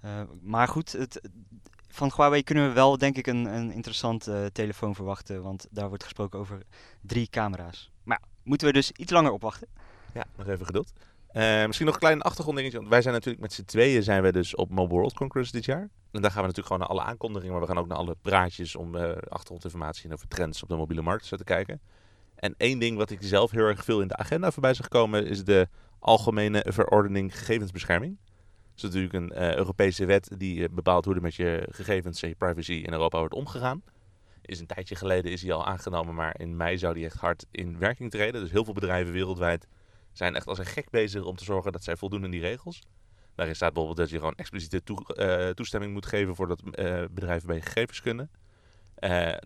Eh, 0.00 0.10
maar 0.40 0.68
goed, 0.68 0.92
het, 0.92 1.20
van 1.96 2.12
Huawei 2.16 2.42
kunnen 2.42 2.68
we 2.68 2.72
wel 2.72 2.98
denk 2.98 3.16
ik 3.16 3.26
een, 3.26 3.44
een 3.44 3.72
interessant 3.72 4.26
eh, 4.26 4.44
telefoon 4.52 4.94
verwachten. 4.94 5.42
Want 5.42 5.66
daar 5.70 5.88
wordt 5.88 6.02
gesproken 6.02 6.38
over 6.38 6.62
drie 7.00 7.28
camera's. 7.30 7.90
Maar 8.02 8.20
moeten 8.42 8.66
we 8.66 8.72
dus 8.72 8.92
iets 8.92 9.12
langer 9.12 9.30
opwachten. 9.30 9.68
Ja, 10.14 10.24
nog 10.36 10.48
even 10.48 10.66
geduld. 10.66 10.92
Eh, 11.28 11.66
misschien 11.66 11.86
nog 11.86 11.94
een 11.94 12.00
klein 12.00 12.22
achtergronddingetje. 12.22 12.78
Want 12.78 12.90
wij 12.90 13.02
zijn 13.02 13.14
natuurlijk 13.14 13.42
met 13.42 13.52
z'n 13.52 13.64
tweeën 13.64 14.02
zijn 14.02 14.22
we 14.22 14.32
dus 14.32 14.54
op 14.54 14.70
Mobile 14.70 14.98
World 14.98 15.14
Congress 15.14 15.50
dit 15.50 15.64
jaar. 15.64 15.88
En 16.10 16.22
daar 16.22 16.30
gaan 16.30 16.40
we 16.40 16.46
natuurlijk 16.46 16.66
gewoon 16.66 16.78
naar 16.78 16.88
alle 16.88 17.02
aankondigingen. 17.02 17.52
Maar 17.52 17.62
we 17.62 17.68
gaan 17.68 17.78
ook 17.78 17.88
naar 17.88 17.98
alle 17.98 18.16
praatjes 18.22 18.76
om 18.76 18.96
eh, 18.96 19.10
achtergrondinformatie 19.28 20.04
en 20.04 20.12
over 20.12 20.28
trends 20.28 20.62
op 20.62 20.68
de 20.68 20.76
mobiele 20.76 21.02
markt 21.02 21.28
te 21.28 21.44
kijken. 21.44 21.80
En 22.34 22.54
één 22.56 22.78
ding 22.78 22.96
wat 22.96 23.10
ik 23.10 23.18
zelf 23.20 23.50
heel 23.50 23.66
erg 23.66 23.84
veel 23.84 24.00
in 24.00 24.08
de 24.08 24.16
agenda 24.16 24.50
voorbij 24.50 24.74
zag 24.74 24.88
komen 24.88 25.26
is 25.26 25.44
de 25.44 25.68
Algemene 25.98 26.64
Verordening 26.68 27.38
Gegevensbescherming. 27.38 28.18
Is 28.76 28.82
natuurlijk 28.82 29.12
een 29.12 29.32
eh, 29.32 29.54
Europese 29.54 30.04
wet 30.04 30.30
die 30.38 30.62
eh, 30.62 30.74
bepaalt 30.74 31.04
hoe 31.04 31.14
er 31.14 31.20
met 31.20 31.34
je 31.34 31.66
gegevens 31.70 32.22
en 32.22 32.28
je 32.28 32.34
privacy 32.34 32.72
in 32.72 32.92
Europa 32.92 33.18
wordt 33.18 33.34
omgegaan. 33.34 33.82
Is 34.42 34.60
een 34.60 34.66
tijdje 34.66 34.96
geleden 34.96 35.32
is 35.32 35.40
die 35.40 35.52
al 35.52 35.66
aangenomen, 35.66 36.14
maar 36.14 36.40
in 36.40 36.56
mei 36.56 36.78
zou 36.78 36.94
die 36.94 37.04
echt 37.04 37.16
hard 37.16 37.46
in 37.50 37.78
werking 37.78 38.10
treden. 38.10 38.40
Dus 38.40 38.50
heel 38.50 38.64
veel 38.64 38.74
bedrijven 38.74 39.12
wereldwijd 39.12 39.66
zijn 40.12 40.34
echt 40.34 40.46
als 40.46 40.58
een 40.58 40.66
gek 40.66 40.90
bezig 40.90 41.24
om 41.24 41.36
te 41.36 41.44
zorgen 41.44 41.72
dat 41.72 41.84
zij 41.84 41.96
voldoen 41.96 42.24
aan 42.24 42.30
die 42.30 42.40
regels. 42.40 42.82
Daarin 43.34 43.54
staat 43.54 43.72
bijvoorbeeld 43.72 43.98
dat 43.98 44.10
je 44.10 44.18
gewoon 44.18 44.34
expliciete 44.34 44.82
eh, 45.14 45.48
toestemming 45.48 45.92
moet 45.92 46.06
geven 46.06 46.34
voordat 46.34 46.62
bedrijven 47.10 47.46
bij 47.46 47.56
je 47.56 47.62
gegevens 47.62 48.00
kunnen. 48.00 48.30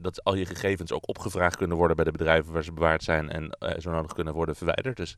Dat 0.01 0.25
al 0.25 0.35
je 0.35 0.47
gegevens 0.47 0.93
ook 0.93 1.09
opgevraagd 1.09 1.57
kunnen 1.57 1.77
worden 1.77 1.97
bij 1.97 2.05
de 2.05 2.11
bedrijven 2.11 2.53
waar 2.53 2.65
ze 2.65 2.73
bewaard 2.73 3.03
zijn 3.03 3.31
en 3.31 3.57
zo 3.81 3.91
nodig 3.91 4.13
kunnen 4.13 4.35
worden 4.35 4.57
verwijderd. 4.57 4.97
Dus 4.97 5.17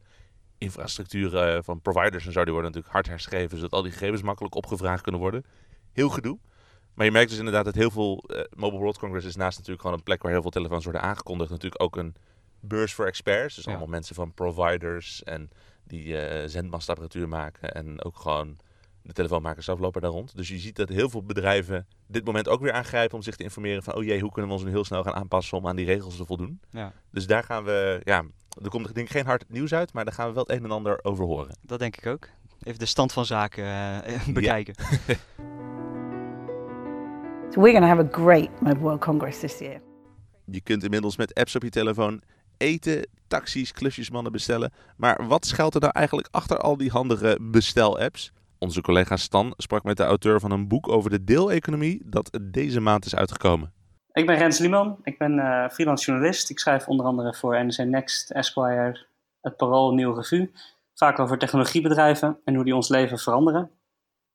infrastructuur 0.62 1.36
eh, 1.36 1.62
van 1.62 1.80
providers 1.80 2.26
en 2.26 2.32
zo, 2.32 2.44
die 2.44 2.52
worden 2.52 2.70
natuurlijk 2.70 2.94
hard 2.94 3.06
herschreven, 3.08 3.56
zodat 3.56 3.72
al 3.72 3.82
die 3.82 3.92
gegevens 3.92 4.22
makkelijk 4.22 4.54
opgevraagd 4.54 5.02
kunnen 5.02 5.20
worden. 5.20 5.44
Heel 5.92 6.08
gedoe. 6.08 6.38
Maar 6.94 7.06
je 7.06 7.12
merkt 7.12 7.28
dus 7.28 7.38
inderdaad 7.38 7.64
dat 7.64 7.74
heel 7.74 7.90
veel 7.90 8.24
eh, 8.26 8.44
Mobile 8.56 8.80
World 8.80 8.98
Congress 8.98 9.26
is 9.26 9.36
naast 9.36 9.54
natuurlijk 9.56 9.82
gewoon 9.82 9.96
een 9.96 10.02
plek 10.04 10.22
waar 10.22 10.32
heel 10.32 10.42
veel 10.42 10.50
telefoons 10.50 10.84
worden 10.84 11.02
aangekondigd, 11.02 11.50
natuurlijk 11.50 11.82
ook 11.82 11.96
een 11.96 12.14
beurs 12.60 12.94
voor 12.94 13.06
experts. 13.06 13.54
Dus 13.54 13.64
Ja. 13.64 13.70
allemaal 13.70 13.88
mensen 13.88 14.14
van 14.14 14.34
providers 14.34 15.22
en 15.24 15.50
die 15.84 16.18
eh, 16.18 16.48
zendmastapparatuur 16.48 17.28
maken 17.28 17.74
en 17.74 18.04
ook 18.04 18.16
gewoon 18.16 18.56
de 19.02 19.12
telefoonmakers 19.12 19.64
zelf 19.64 19.78
lopen 19.78 20.00
daar 20.00 20.10
rond. 20.10 20.36
Dus 20.36 20.48
je 20.48 20.58
ziet 20.58 20.76
dat 20.76 20.88
heel 20.88 21.10
veel 21.10 21.22
bedrijven 21.22 21.86
dit 22.06 22.24
moment 22.24 22.48
ook 22.48 22.60
weer 22.60 22.72
aangrijpen 22.72 23.16
om 23.16 23.22
zich 23.22 23.36
te 23.36 23.42
informeren 23.42 23.82
van, 23.82 23.94
oh 23.94 24.04
jee, 24.04 24.20
hoe 24.20 24.32
kunnen 24.32 24.50
we 24.50 24.56
ons 24.56 24.64
nu 24.64 24.70
heel 24.70 24.84
snel 24.84 25.02
gaan 25.02 25.14
aanpassen 25.14 25.58
om 25.58 25.66
aan 25.66 25.76
die 25.76 25.86
regels 25.86 26.16
te 26.16 26.26
voldoen. 26.26 26.60
Ja, 26.70 26.92
Dus 27.10 27.26
daar 27.26 27.44
gaan 27.44 27.64
we, 27.64 28.00
ja, 28.04 28.24
er 28.62 28.68
komt 28.68 28.94
denk 28.94 29.06
ik 29.06 29.12
geen 29.12 29.26
hard 29.26 29.44
nieuws 29.48 29.74
uit, 29.74 29.92
maar 29.92 30.04
daar 30.04 30.14
gaan 30.14 30.28
we 30.28 30.34
wel 30.34 30.44
het 30.46 30.56
een 30.56 30.64
en 30.64 30.70
ander 30.70 31.04
over 31.04 31.24
horen. 31.24 31.56
dat 31.62 31.78
denk 31.78 31.96
ik 31.96 32.06
ook. 32.06 32.28
Even 32.62 32.78
de 32.78 32.86
stand 32.86 33.12
van 33.12 33.26
zaken 33.26 33.64
eh, 34.04 34.26
bekijken. 34.38 34.74
So 37.52 37.60
we're 37.60 37.72
going 37.72 37.84
to 37.84 37.88
have 37.88 38.00
a 38.00 38.08
great 38.24 38.60
Mobile 38.60 38.80
World 38.80 39.00
Congress 39.00 39.38
this 39.40 39.58
year. 39.58 39.80
Je 40.44 40.60
kunt 40.60 40.84
inmiddels 40.84 41.16
met 41.16 41.34
apps 41.34 41.54
op 41.54 41.62
je 41.62 41.70
telefoon 41.70 42.22
eten, 42.56 43.06
taxis, 43.26 43.72
klusjesmannen 43.72 44.32
bestellen. 44.32 44.72
Maar 44.96 45.26
wat 45.26 45.46
schuilt 45.46 45.74
er 45.74 45.80
nou 45.80 45.92
eigenlijk 45.92 46.28
achter 46.30 46.58
al 46.58 46.76
die 46.76 46.90
handige 46.90 47.38
bestel-apps? 47.40 48.32
Onze 48.62 48.80
collega 48.80 49.16
Stan 49.16 49.54
sprak 49.56 49.82
met 49.82 49.96
de 49.96 50.02
auteur 50.02 50.40
van 50.40 50.50
een 50.50 50.68
boek 50.68 50.88
over 50.88 51.10
de 51.10 51.24
deeleconomie 51.24 52.02
dat 52.04 52.38
deze 52.42 52.80
maand 52.80 53.04
is 53.04 53.14
uitgekomen. 53.14 53.72
Ik 54.12 54.26
ben 54.26 54.36
Rens 54.36 54.58
Lieman, 54.58 54.98
ik 55.02 55.18
ben 55.18 55.38
eh, 55.38 55.68
freelance 55.68 56.04
journalist. 56.04 56.50
Ik 56.50 56.58
schrijf 56.58 56.88
onder 56.88 57.06
andere 57.06 57.34
voor 57.34 57.64
NRC 57.64 57.76
Next, 57.76 58.30
Esquire, 58.30 59.06
Het 59.40 59.56
Parool, 59.56 59.94
Nieuwe 59.94 60.14
Revue. 60.14 60.52
Vaak 60.94 61.18
over 61.18 61.38
technologiebedrijven 61.38 62.38
en 62.44 62.54
hoe 62.54 62.64
die 62.64 62.74
ons 62.74 62.88
leven 62.88 63.18
veranderen. 63.18 63.70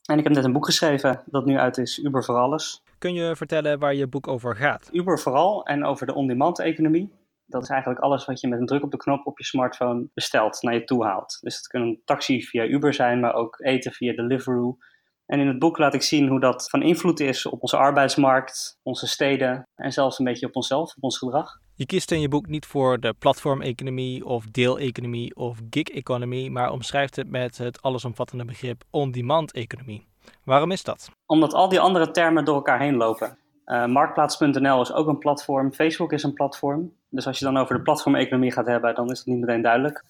En 0.05 0.17
ik 0.17 0.23
heb 0.23 0.33
net 0.33 0.43
een 0.43 0.53
boek 0.53 0.65
geschreven 0.65 1.23
dat 1.25 1.45
nu 1.45 1.57
uit 1.57 1.77
is, 1.77 1.97
Uber 1.97 2.23
voor 2.23 2.35
alles. 2.35 2.81
Kun 2.97 3.13
je 3.13 3.35
vertellen 3.35 3.79
waar 3.79 3.93
je 3.93 4.07
boek 4.07 4.27
over 4.27 4.55
gaat? 4.55 4.89
Uber 4.91 5.19
vooral 5.19 5.65
en 5.65 5.85
over 5.85 6.05
de 6.05 6.13
on-demand 6.13 6.59
economie. 6.59 7.13
Dat 7.47 7.63
is 7.63 7.69
eigenlijk 7.69 7.99
alles 8.01 8.25
wat 8.25 8.39
je 8.39 8.47
met 8.47 8.59
een 8.59 8.65
druk 8.65 8.83
op 8.83 8.91
de 8.91 8.97
knop 8.97 9.25
op 9.25 9.37
je 9.37 9.45
smartphone 9.45 10.07
bestelt, 10.13 10.61
naar 10.61 10.73
je 10.73 10.83
toe 10.83 11.05
haalt. 11.05 11.37
Dus 11.41 11.55
het 11.55 11.67
kan 11.67 11.81
een 11.81 12.01
taxi 12.05 12.43
via 12.43 12.65
Uber 12.65 12.93
zijn, 12.93 13.19
maar 13.19 13.33
ook 13.33 13.59
eten 13.59 13.91
via 13.91 14.13
Deliveroo. 14.13 14.77
En 15.25 15.39
in 15.39 15.47
het 15.47 15.59
boek 15.59 15.77
laat 15.77 15.93
ik 15.93 16.01
zien 16.01 16.27
hoe 16.27 16.39
dat 16.39 16.69
van 16.69 16.81
invloed 16.81 17.19
is 17.19 17.45
op 17.45 17.61
onze 17.61 17.77
arbeidsmarkt, 17.77 18.79
onze 18.83 19.07
steden 19.07 19.67
en 19.75 19.91
zelfs 19.91 20.19
een 20.19 20.25
beetje 20.25 20.45
op 20.45 20.55
onszelf, 20.55 20.95
op 20.95 21.03
ons 21.03 21.17
gedrag. 21.17 21.59
Je 21.73 21.85
kiest 21.85 22.11
in 22.11 22.21
je 22.21 22.27
boek 22.27 22.47
niet 22.47 22.65
voor 22.65 22.99
de 22.99 23.13
platformeconomie 23.19 24.25
of 24.25 24.45
deeleconomie 24.45 25.35
of 25.35 25.59
gig-economie, 25.69 26.51
maar 26.51 26.71
omschrijft 26.71 27.15
het 27.15 27.29
met 27.29 27.57
het 27.57 27.81
allesomvattende 27.81 28.45
begrip 28.45 28.83
on-demand 28.89 29.51
economie. 29.51 30.07
Waarom 30.43 30.71
is 30.71 30.83
dat? 30.83 31.09
Omdat 31.25 31.53
al 31.53 31.69
die 31.69 31.79
andere 31.79 32.11
termen 32.11 32.45
door 32.45 32.55
elkaar 32.55 32.79
heen 32.79 32.95
lopen. 32.95 33.37
Eh, 33.65 33.85
Marktplaats.nl 33.85 34.81
is 34.81 34.93
ook 34.93 35.07
een 35.07 35.17
platform, 35.17 35.73
Facebook 35.73 36.11
is 36.11 36.23
een 36.23 36.33
platform. 36.33 36.93
Dus 37.09 37.27
als 37.27 37.39
je 37.39 37.45
dan 37.45 37.57
over 37.57 37.75
de 37.75 37.81
platformeconomie 37.81 38.51
gaat 38.51 38.67
hebben, 38.67 38.95
dan 38.95 39.11
is 39.11 39.17
het 39.17 39.27
niet 39.27 39.39
meteen 39.39 39.61
duidelijk. 39.61 40.05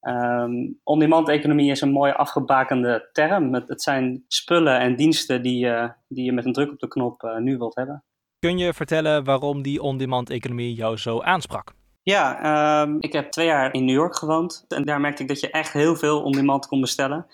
Ehm, 0.00 0.52
on-demand 0.82 1.28
economie 1.28 1.70
is 1.70 1.80
een 1.80 1.92
mooi 1.92 2.12
afgebakende 2.12 3.08
term. 3.12 3.54
Het, 3.54 3.82
zijn 3.82 4.24
spullen 4.28 4.78
en 4.78 4.96
diensten 4.96 5.42
die, 5.42 5.58
je 5.58 5.92
die 6.08 6.24
je 6.24 6.32
met 6.32 6.44
een 6.44 6.52
druk 6.52 6.70
op 6.70 6.78
de 6.78 6.88
knop 6.88 7.22
eh, 7.22 7.36
nu 7.36 7.58
wilt 7.58 7.74
hebben. 7.74 8.04
Kun 8.38 8.58
je 8.58 8.72
vertellen 8.72 9.24
waarom 9.24 9.62
die 9.62 9.82
on-demand 9.82 10.30
economie 10.30 10.74
jou 10.74 10.96
zo 10.96 11.20
aansprak? 11.20 11.72
Ja, 12.02 12.42
ehm, 12.42 12.96
ik 13.00 13.12
heb 13.12 13.30
twee 13.30 13.46
jaar 13.46 13.74
in 13.74 13.84
New 13.84 13.94
York 13.94 14.16
gewoond. 14.16 14.64
En 14.68 14.84
daar 14.84 15.00
merkte 15.00 15.22
ik 15.22 15.28
dat 15.28 15.40
je 15.40 15.50
echt 15.50 15.72
heel 15.72 15.96
veel 15.96 16.22
on-demand 16.22 16.66
kon 16.66 16.80
bestellen. 16.80 17.26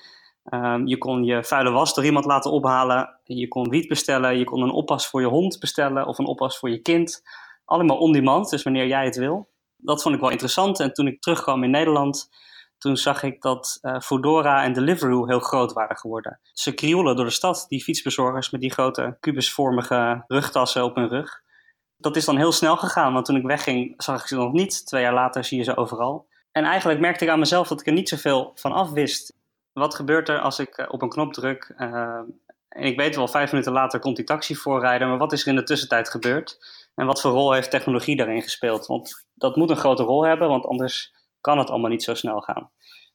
Ehm, 0.44 0.86
je 0.86 0.98
kon 0.98 1.24
je 1.24 1.44
vuile 1.44 1.70
was 1.70 1.94
door 1.94 2.04
iemand 2.04 2.24
laten 2.24 2.50
ophalen. 2.50 3.20
Je 3.24 3.48
kon 3.48 3.68
wiet 3.68 3.88
bestellen. 3.88 4.38
Je 4.38 4.44
kon 4.44 4.62
een 4.62 4.70
oppas 4.70 5.08
voor 5.08 5.20
je 5.20 5.26
hond 5.26 5.58
bestellen 5.60 6.06
of 6.06 6.18
een 6.18 6.26
oppas 6.26 6.58
voor 6.58 6.70
je 6.70 6.78
kind. 6.78 7.22
Allemaal 7.70 7.98
on-demand, 7.98 8.50
dus 8.50 8.62
wanneer 8.62 8.86
jij 8.86 9.04
het 9.04 9.16
wil. 9.16 9.48
Dat 9.76 10.02
vond 10.02 10.14
ik 10.14 10.20
wel 10.20 10.30
interessant. 10.30 10.80
En 10.80 10.92
toen 10.92 11.06
ik 11.06 11.20
terugkwam 11.20 11.64
in 11.64 11.70
Nederland, 11.70 12.28
toen 12.78 12.96
zag 12.96 13.22
ik 13.22 13.42
dat 13.42 13.78
uh, 13.82 14.00
Foodora 14.00 14.62
en 14.62 14.72
Deliveroo 14.72 15.26
heel 15.26 15.40
groot 15.40 15.72
waren 15.72 15.96
geworden. 15.96 16.40
Ze 16.52 16.74
krioelen 16.74 17.16
door 17.16 17.24
de 17.24 17.30
stad, 17.30 17.64
die 17.68 17.82
fietsbezorgers 17.82 18.50
met 18.50 18.60
die 18.60 18.72
grote 18.72 19.16
kubusvormige 19.20 20.24
rugtassen 20.26 20.84
op 20.84 20.94
hun 20.94 21.08
rug. 21.08 21.42
Dat 21.96 22.16
is 22.16 22.24
dan 22.24 22.36
heel 22.36 22.52
snel 22.52 22.76
gegaan, 22.76 23.12
want 23.12 23.26
toen 23.26 23.36
ik 23.36 23.46
wegging 23.46 23.94
zag 24.02 24.20
ik 24.20 24.26
ze 24.26 24.36
nog 24.36 24.52
niet. 24.52 24.86
Twee 24.86 25.02
jaar 25.02 25.14
later 25.14 25.44
zie 25.44 25.58
je 25.58 25.64
ze 25.64 25.76
overal. 25.76 26.26
En 26.52 26.64
eigenlijk 26.64 27.00
merkte 27.00 27.24
ik 27.24 27.30
aan 27.30 27.38
mezelf 27.38 27.68
dat 27.68 27.80
ik 27.80 27.86
er 27.86 27.92
niet 27.92 28.08
zoveel 28.08 28.52
van 28.54 28.72
af 28.72 28.90
wist. 28.90 29.36
Wat 29.72 29.94
gebeurt 29.94 30.28
er 30.28 30.40
als 30.40 30.58
ik 30.58 30.76
eh, 30.76 30.86
op 30.88 31.02
een 31.02 31.08
knop 31.08 31.32
druk 31.32 31.74
uh, 31.78 32.20
en 32.70 32.84
ik 32.84 32.96
weet 32.96 33.16
wel, 33.16 33.28
vijf 33.28 33.50
minuten 33.50 33.72
later 33.72 34.00
komt 34.00 34.16
die 34.16 34.24
taxi 34.24 34.56
voorrijden, 34.56 35.08
maar 35.08 35.18
wat 35.18 35.32
is 35.32 35.42
er 35.42 35.48
in 35.48 35.56
de 35.56 35.62
tussentijd 35.62 36.10
gebeurd? 36.10 36.58
En 37.00 37.06
wat 37.06 37.20
voor 37.20 37.30
rol 37.30 37.52
heeft 37.52 37.70
technologie 37.70 38.16
daarin 38.16 38.42
gespeeld? 38.42 38.86
Want 38.86 39.26
dat 39.34 39.56
moet 39.56 39.70
een 39.70 39.76
grote 39.76 40.02
rol 40.02 40.24
hebben, 40.24 40.48
want 40.48 40.66
anders 40.66 41.12
kan 41.40 41.58
het 41.58 41.70
allemaal 41.70 41.90
niet 41.90 42.02
zo 42.02 42.14
snel 42.14 42.40
gaan. 42.40 42.70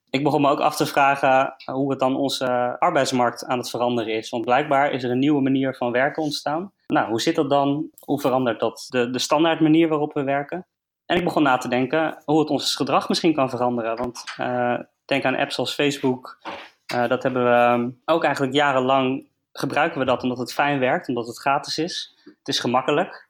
Ik 0.10 0.24
begon 0.24 0.42
me 0.42 0.50
ook 0.50 0.60
af 0.60 0.76
te 0.76 0.86
vragen 0.86 1.56
hoe 1.66 1.90
het 1.90 2.00
dan 2.00 2.16
onze 2.16 2.76
arbeidsmarkt 2.80 3.46
aan 3.46 3.58
het 3.58 3.70
veranderen 3.70 4.14
is. 4.14 4.30
Want 4.30 4.46
blijkbaar 4.46 4.92
is 4.92 5.04
er 5.04 5.12
een 5.12 5.20
nieuwe 5.20 5.42
manier 5.42 5.76
van 5.76 5.92
werken 5.92 6.24
ontstaan. 6.24 6.72
Nou, 6.88 7.10
hoe 7.10 7.22
zit 7.22 7.36
dat 7.36 7.50
dan? 7.50 7.90
Hoe 8.00 8.20
verandert 8.20 8.60
dat 8.60 8.86
de, 8.90 9.10
de 9.10 9.20
standaard 9.20 9.60
manier 9.60 9.88
waarop 9.88 10.14
we 10.14 10.24
werken? 10.24 10.68
En 11.06 11.18
ik 11.18 11.24
begon 11.24 11.44
na 11.44 11.58
te 11.58 11.68
denken 11.68 12.22
hoe 12.26 12.40
het 12.40 12.50
ons 12.50 12.76
gedrag 12.76 13.10
misschien 13.10 13.34
kan 13.34 13.50
veranderen. 13.50 13.98
Want 13.98 14.24
uh, 14.40 14.80
denk 15.06 15.26
aan 15.26 15.36
apps 15.36 15.58
als 15.58 15.74
Facebook. 15.74 16.38
Uh, 16.94 17.08
dat 17.08 17.24
hebben 17.24 17.44
we 17.44 17.94
ook 18.06 18.24
eigenlijk 18.24 18.54
jarenlang 18.54 19.28
gebruiken 19.52 20.00
we 20.00 20.06
dat 20.06 20.24
omdat 20.24 20.38
het 20.38 20.54
fijn 20.54 20.80
werkt, 20.80 21.08
omdat 21.08 21.28
het 21.28 21.40
gratis 21.40 21.78
is. 21.78 22.16
Het 22.24 22.48
is 22.48 22.60
gemakkelijk. 22.60 23.25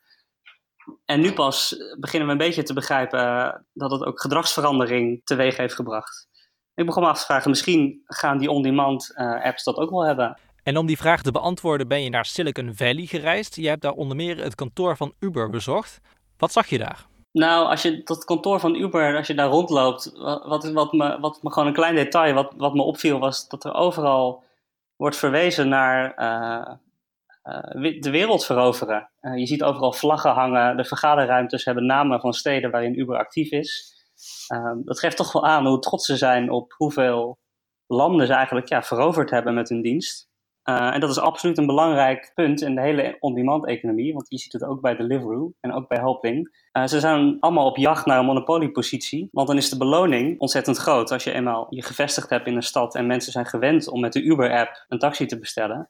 En 1.06 1.22
nu 1.22 1.34
pas 1.34 1.76
beginnen 2.00 2.28
we 2.28 2.34
een 2.34 2.48
beetje 2.48 2.64
te 2.64 2.74
begrijpen 2.74 3.20
uh, 3.20 3.54
dat 3.74 3.92
het 3.92 4.04
ook 4.04 4.22
gedragsverandering 4.22 5.22
teweeg 5.24 5.58
heeft 5.58 5.76
gebracht. 5.76 6.28
Ik 6.74 6.86
begon 6.86 7.04
me 7.04 7.10
af 7.10 7.20
te 7.20 7.26
vragen, 7.26 7.50
misschien 7.50 8.02
gaan 8.06 8.38
die 8.38 8.52
on-demand 8.52 9.14
uh, 9.16 9.44
apps 9.44 9.64
dat 9.64 9.78
ook 9.78 9.90
wel 9.90 10.06
hebben. 10.06 10.38
En 10.64 10.78
om 10.78 10.86
die 10.86 10.98
vraag 10.98 11.22
te 11.22 11.32
beantwoorden 11.32 11.88
ben 11.88 12.04
je 12.04 12.10
naar 12.10 12.26
Silicon 12.26 12.76
Valley 12.76 13.06
gereisd. 13.06 13.56
Je 13.56 13.68
hebt 13.68 13.82
daar 13.82 13.92
onder 13.92 14.16
meer 14.16 14.44
het 14.44 14.56
kantoor 14.56 14.98
van 14.98 15.14
Uber 15.20 15.50
bezocht. 15.50 16.02
Wat 16.38 16.52
zag 16.52 16.68
je 16.68 16.78
daar? 16.78 17.06
Nou, 17.32 17.68
als 17.68 17.82
je 17.82 18.04
dat 18.04 18.26
kantoor 18.26 18.60
van 18.60 18.76
Uber, 18.76 19.18
als 19.18 19.28
je 19.28 19.34
daar 19.34 19.50
rondloopt, 19.50 20.12
wat, 20.46 20.72
wat, 20.72 20.94
me, 20.94 21.20
wat 21.20 21.44
me 21.44 21.52
gewoon 21.52 21.68
een 21.68 21.74
klein 21.74 21.96
detail, 21.96 22.34
wat, 22.34 22.54
wat 22.58 22.74
me 22.74 22.82
opviel, 22.82 23.20
was 23.20 23.48
dat 23.48 23.66
er 23.66 23.74
overal 23.74 24.44
wordt 24.96 25.18
verwezen 25.18 25.68
naar 25.68 26.14
uh, 26.18 26.74
de 28.00 28.10
wereld 28.10 28.46
veroveren. 28.46 29.10
Uh, 29.22 29.38
je 29.38 29.46
ziet 29.46 29.64
overal 29.64 29.94
vlaggen 29.94 30.32
hangen, 30.32 30.78
de 30.78 30.86
vergaderruimtes 30.86 31.66
hebben 31.66 31.86
namen 31.86 32.20
van 32.20 32.34
steden 32.34 32.72
waarin 32.72 33.00
Uber 33.00 33.18
actief 33.18 33.52
is. 33.52 33.94
Ehm, 34.48 34.78
dat 34.84 35.00
geeft 35.00 35.18
toch 35.18 35.32
wel 35.32 35.46
aan 35.46 35.68
hoe 35.68 35.80
trots 35.80 36.06
ze 36.06 36.18
zijn 36.18 36.52
op 36.52 36.74
hoeveel 36.78 37.38
landen 37.88 38.28
ze 38.28 38.34
eigenlijk 38.34 38.70
ja, 38.70 38.84
veroverd 38.84 39.30
hebben 39.30 39.54
met 39.54 39.70
hun 39.70 39.82
dienst. 39.82 40.30
Uh, 40.70 40.94
en 40.94 41.00
dat 41.00 41.10
is 41.10 41.20
absoluut 41.20 41.58
een 41.58 41.66
belangrijk 41.66 42.32
punt 42.34 42.62
in 42.62 42.76
de 42.76 42.82
hele 42.82 43.18
on-demand 43.20 43.66
economie, 43.66 44.14
want 44.14 44.30
je 44.30 44.38
ziet 44.38 44.54
het 44.54 44.64
ook 44.64 44.82
bij 44.82 44.96
Deliveroo 44.96 45.54
en 45.60 45.74
ook 45.74 45.88
bij 45.88 45.98
Helpling. 45.98 46.68
Ze 46.86 47.00
zijn 47.00 47.40
allemaal 47.40 47.66
op 47.66 47.78
jacht 47.78 48.06
naar 48.06 48.20
een 48.20 48.26
monopoliepositie, 48.26 49.30
want 49.32 49.48
dan 49.48 49.58
is 49.58 49.70
de 49.70 49.78
beloning 49.78 50.40
ontzettend 50.40 50.78
groot. 50.78 51.12
Als 51.12 51.24
je 51.24 51.32
eenmaal 51.32 51.68
je 51.70 51.84
gevestigd 51.84 52.30
hebt 52.30 52.48
in 52.48 52.56
een 52.56 52.64
stad 52.64 52.96
en 52.96 53.08
mensen 53.08 53.32
zijn 53.32 53.46
gewend 53.46 53.88
om 53.88 54.00
met 54.00 54.14
de 54.14 54.22
Uber-app 54.22 54.86
een 54.88 55.00
taxi 55.00 55.26
te 55.26 55.40
bestellen, 55.40 55.90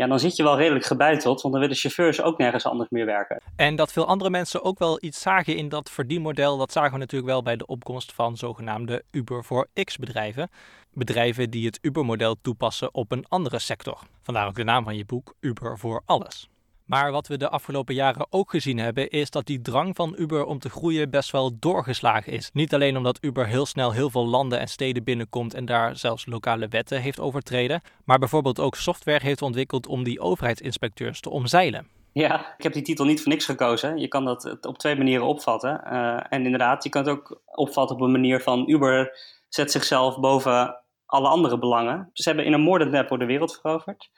ja, 0.00 0.06
dan 0.06 0.18
zit 0.18 0.36
je 0.36 0.42
wel 0.42 0.56
redelijk 0.56 0.84
gebeiteld, 0.84 1.40
want 1.40 1.52
dan 1.52 1.62
willen 1.62 1.76
chauffeurs 1.76 2.22
ook 2.22 2.38
nergens 2.38 2.66
anders 2.66 2.90
meer 2.90 3.06
werken. 3.06 3.40
En 3.56 3.76
dat 3.76 3.92
veel 3.92 4.06
andere 4.06 4.30
mensen 4.30 4.64
ook 4.64 4.78
wel 4.78 4.98
iets 5.00 5.20
zagen 5.20 5.56
in 5.56 5.68
dat 5.68 5.90
verdienmodel, 5.90 6.56
dat 6.56 6.72
zagen 6.72 6.92
we 6.92 6.98
natuurlijk 6.98 7.30
wel 7.30 7.42
bij 7.42 7.56
de 7.56 7.66
opkomst 7.66 8.12
van 8.12 8.36
zogenaamde 8.36 9.02
Uber 9.10 9.44
voor 9.44 9.68
X 9.84 9.96
bedrijven. 9.96 10.50
Bedrijven 10.92 11.50
die 11.50 11.66
het 11.66 11.78
Uber-model 11.82 12.36
toepassen 12.42 12.94
op 12.94 13.12
een 13.12 13.24
andere 13.28 13.58
sector. 13.58 13.98
Vandaar 14.22 14.46
ook 14.46 14.54
de 14.54 14.64
naam 14.64 14.84
van 14.84 14.96
je 14.96 15.04
boek, 15.04 15.34
Uber 15.40 15.78
voor 15.78 16.02
Alles. 16.04 16.48
Maar 16.90 17.12
wat 17.12 17.26
we 17.26 17.36
de 17.36 17.48
afgelopen 17.48 17.94
jaren 17.94 18.26
ook 18.30 18.50
gezien 18.50 18.78
hebben, 18.78 19.10
is 19.10 19.30
dat 19.30 19.46
die 19.46 19.60
drang 19.60 19.96
van 19.96 20.14
Uber 20.18 20.44
om 20.44 20.58
te 20.58 20.70
groeien 20.70 21.10
best 21.10 21.30
wel 21.30 21.58
doorgeslagen 21.58 22.32
is. 22.32 22.50
Niet 22.52 22.74
alleen 22.74 22.96
omdat 22.96 23.18
Uber 23.20 23.46
heel 23.46 23.66
snel 23.66 23.92
heel 23.92 24.10
veel 24.10 24.26
landen 24.26 24.60
en 24.60 24.68
steden 24.68 25.04
binnenkomt 25.04 25.54
en 25.54 25.64
daar 25.64 25.96
zelfs 25.96 26.26
lokale 26.26 26.68
wetten 26.68 27.00
heeft 27.00 27.20
overtreden, 27.20 27.80
maar 28.04 28.18
bijvoorbeeld 28.18 28.60
ook 28.60 28.76
software 28.76 29.24
heeft 29.24 29.42
ontwikkeld 29.42 29.86
om 29.86 30.04
die 30.04 30.20
overheidsinspecteurs 30.20 31.20
te 31.20 31.30
omzeilen. 31.30 31.86
Ja, 32.12 32.54
ik 32.56 32.62
heb 32.62 32.72
die 32.72 32.82
titel 32.82 33.04
niet 33.04 33.22
voor 33.22 33.32
niks 33.32 33.44
gekozen. 33.44 33.98
Je 33.98 34.08
kan 34.08 34.24
dat 34.24 34.66
op 34.66 34.78
twee 34.78 34.96
manieren 34.96 35.26
opvatten. 35.26 35.80
Uh, 35.84 36.20
en 36.28 36.44
inderdaad, 36.44 36.84
je 36.84 36.90
kan 36.90 37.02
het 37.02 37.10
ook 37.10 37.40
opvatten 37.44 37.96
op 37.96 38.02
een 38.02 38.12
manier 38.12 38.40
van 38.40 38.68
Uber 38.68 39.18
zet 39.48 39.70
zichzelf 39.70 40.20
boven 40.20 40.76
alle 41.06 41.28
andere 41.28 41.58
belangen. 41.58 42.10
Ze 42.12 42.28
hebben 42.28 42.46
in 42.46 42.52
een 42.52 42.60
moordend 42.60 42.92
tempo 42.92 43.16
de 43.16 43.24
wereld 43.24 43.58
veroverd. 43.60 44.10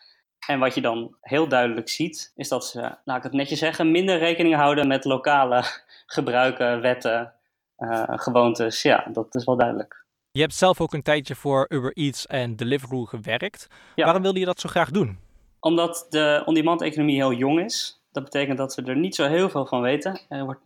En 0.46 0.58
wat 0.58 0.74
je 0.74 0.80
dan 0.80 1.16
heel 1.20 1.48
duidelijk 1.48 1.88
ziet, 1.88 2.32
is 2.36 2.48
dat 2.48 2.66
ze, 2.66 2.94
laat 3.04 3.16
ik 3.16 3.22
het 3.22 3.32
netjes 3.32 3.58
zeggen, 3.58 3.90
minder 3.90 4.18
rekening 4.18 4.54
houden 4.54 4.86
met 4.86 5.04
lokale 5.04 5.62
gebruiken, 6.06 6.80
wetten, 6.80 7.32
uh, 7.78 8.02
gewoontes. 8.06 8.82
Ja, 8.82 9.06
dat 9.12 9.34
is 9.34 9.44
wel 9.44 9.56
duidelijk. 9.56 10.04
Je 10.30 10.40
hebt 10.40 10.54
zelf 10.54 10.80
ook 10.80 10.92
een 10.92 11.02
tijdje 11.02 11.34
voor 11.34 11.66
Uber 11.68 11.92
Eats 11.92 12.26
en 12.26 12.56
Deliveroo 12.56 13.04
gewerkt. 13.04 13.66
Ja. 13.94 14.04
Waarom 14.04 14.22
wilde 14.22 14.38
je 14.38 14.44
dat 14.44 14.60
zo 14.60 14.68
graag 14.68 14.90
doen? 14.90 15.18
Omdat 15.60 16.06
de 16.10 16.42
on-demand 16.44 16.82
economie 16.82 17.16
heel 17.16 17.32
jong 17.32 17.60
is. 17.60 18.02
Dat 18.12 18.24
betekent 18.24 18.58
dat 18.58 18.74
we 18.74 18.82
er 18.82 18.96
niet 18.96 19.14
zo 19.14 19.28
heel 19.28 19.50
veel 19.50 19.66
van 19.66 19.80
weten. 19.80 20.20
Er 20.28 20.44
wordt 20.44 20.60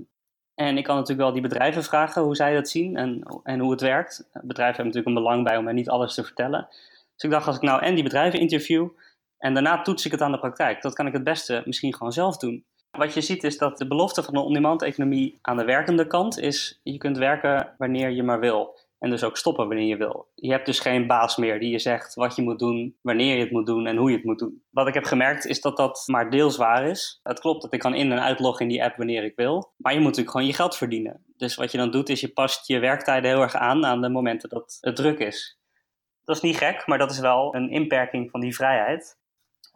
en 0.56 0.78
ik 0.78 0.84
kan 0.84 0.94
natuurlijk 0.94 1.22
wel 1.22 1.32
die 1.32 1.48
bedrijven 1.48 1.84
vragen 1.84 2.22
hoe 2.22 2.36
zij 2.36 2.54
dat 2.54 2.68
zien 2.68 2.96
en, 2.96 3.22
en 3.42 3.60
hoe 3.60 3.70
het 3.70 3.80
werkt. 3.80 4.28
Bedrijven 4.32 4.64
hebben 4.64 4.84
natuurlijk 4.84 5.06
een 5.06 5.22
belang 5.22 5.44
bij 5.44 5.56
om 5.56 5.64
mij 5.64 5.72
niet 5.72 5.88
alles 5.88 6.14
te 6.14 6.24
vertellen. 6.24 6.66
Dus 7.14 7.24
ik 7.24 7.30
dacht, 7.30 7.46
als 7.46 7.56
ik 7.56 7.62
nou 7.62 7.82
en 7.82 7.94
die 7.94 8.04
bedrijven 8.04 8.40
interview 8.40 8.88
en 9.38 9.54
daarna 9.54 9.82
toets 9.82 10.04
ik 10.04 10.10
het 10.12 10.20
aan 10.20 10.32
de 10.32 10.38
praktijk, 10.38 10.82
dat 10.82 10.94
kan 10.94 11.06
ik 11.06 11.12
het 11.12 11.24
beste 11.24 11.62
misschien 11.64 11.94
gewoon 11.94 12.12
zelf 12.12 12.36
doen. 12.36 12.64
Wat 12.90 13.14
je 13.14 13.20
ziet 13.20 13.44
is 13.44 13.58
dat 13.58 13.78
de 13.78 13.86
belofte 13.86 14.22
van 14.22 14.36
een 14.36 14.42
on-demand 14.42 14.82
economie 14.82 15.38
aan 15.42 15.56
de 15.56 15.64
werkende 15.64 16.06
kant 16.06 16.38
is, 16.38 16.80
je 16.82 16.98
kunt 16.98 17.18
werken 17.18 17.74
wanneer 17.78 18.10
je 18.10 18.22
maar 18.22 18.40
wil. 18.40 18.78
En 18.98 19.10
dus 19.10 19.24
ook 19.24 19.36
stoppen 19.36 19.66
wanneer 19.68 19.86
je 19.86 19.96
wil. 19.96 20.28
Je 20.34 20.50
hebt 20.50 20.66
dus 20.66 20.80
geen 20.80 21.06
baas 21.06 21.36
meer 21.36 21.60
die 21.60 21.70
je 21.70 21.78
zegt 21.78 22.14
wat 22.14 22.36
je 22.36 22.42
moet 22.42 22.58
doen, 22.58 22.96
wanneer 23.02 23.34
je 23.34 23.40
het 23.42 23.50
moet 23.50 23.66
doen 23.66 23.86
en 23.86 23.96
hoe 23.96 24.10
je 24.10 24.16
het 24.16 24.24
moet 24.24 24.38
doen. 24.38 24.62
Wat 24.70 24.88
ik 24.88 24.94
heb 24.94 25.04
gemerkt 25.04 25.44
is 25.44 25.60
dat 25.60 25.76
dat 25.76 26.02
maar 26.06 26.30
deels 26.30 26.56
waar 26.56 26.88
is. 26.88 27.20
Het 27.22 27.40
klopt 27.40 27.62
dat 27.62 27.72
ik 27.72 27.80
kan 27.80 27.94
in- 27.94 28.12
en 28.12 28.22
uitloggen 28.22 28.62
in 28.62 28.68
die 28.68 28.84
app 28.84 28.96
wanneer 28.96 29.24
ik 29.24 29.36
wil. 29.36 29.72
Maar 29.76 29.92
je 29.92 29.98
moet 29.98 30.06
natuurlijk 30.08 30.30
gewoon 30.36 30.46
je 30.46 30.54
geld 30.54 30.76
verdienen. 30.76 31.24
Dus 31.36 31.54
wat 31.54 31.72
je 31.72 31.78
dan 31.78 31.90
doet 31.90 32.08
is 32.08 32.20
je 32.20 32.28
past 32.28 32.66
je 32.66 32.78
werktijden 32.78 33.30
heel 33.30 33.40
erg 33.40 33.54
aan 33.54 33.86
aan 33.86 34.00
de 34.00 34.08
momenten 34.08 34.48
dat 34.48 34.78
het 34.80 34.96
druk 34.96 35.18
is. 35.18 35.58
Dat 36.24 36.36
is 36.36 36.42
niet 36.42 36.56
gek, 36.56 36.86
maar 36.86 36.98
dat 36.98 37.10
is 37.10 37.18
wel 37.18 37.54
een 37.54 37.70
inperking 37.70 38.30
van 38.30 38.40
die 38.40 38.54
vrijheid. 38.54 39.18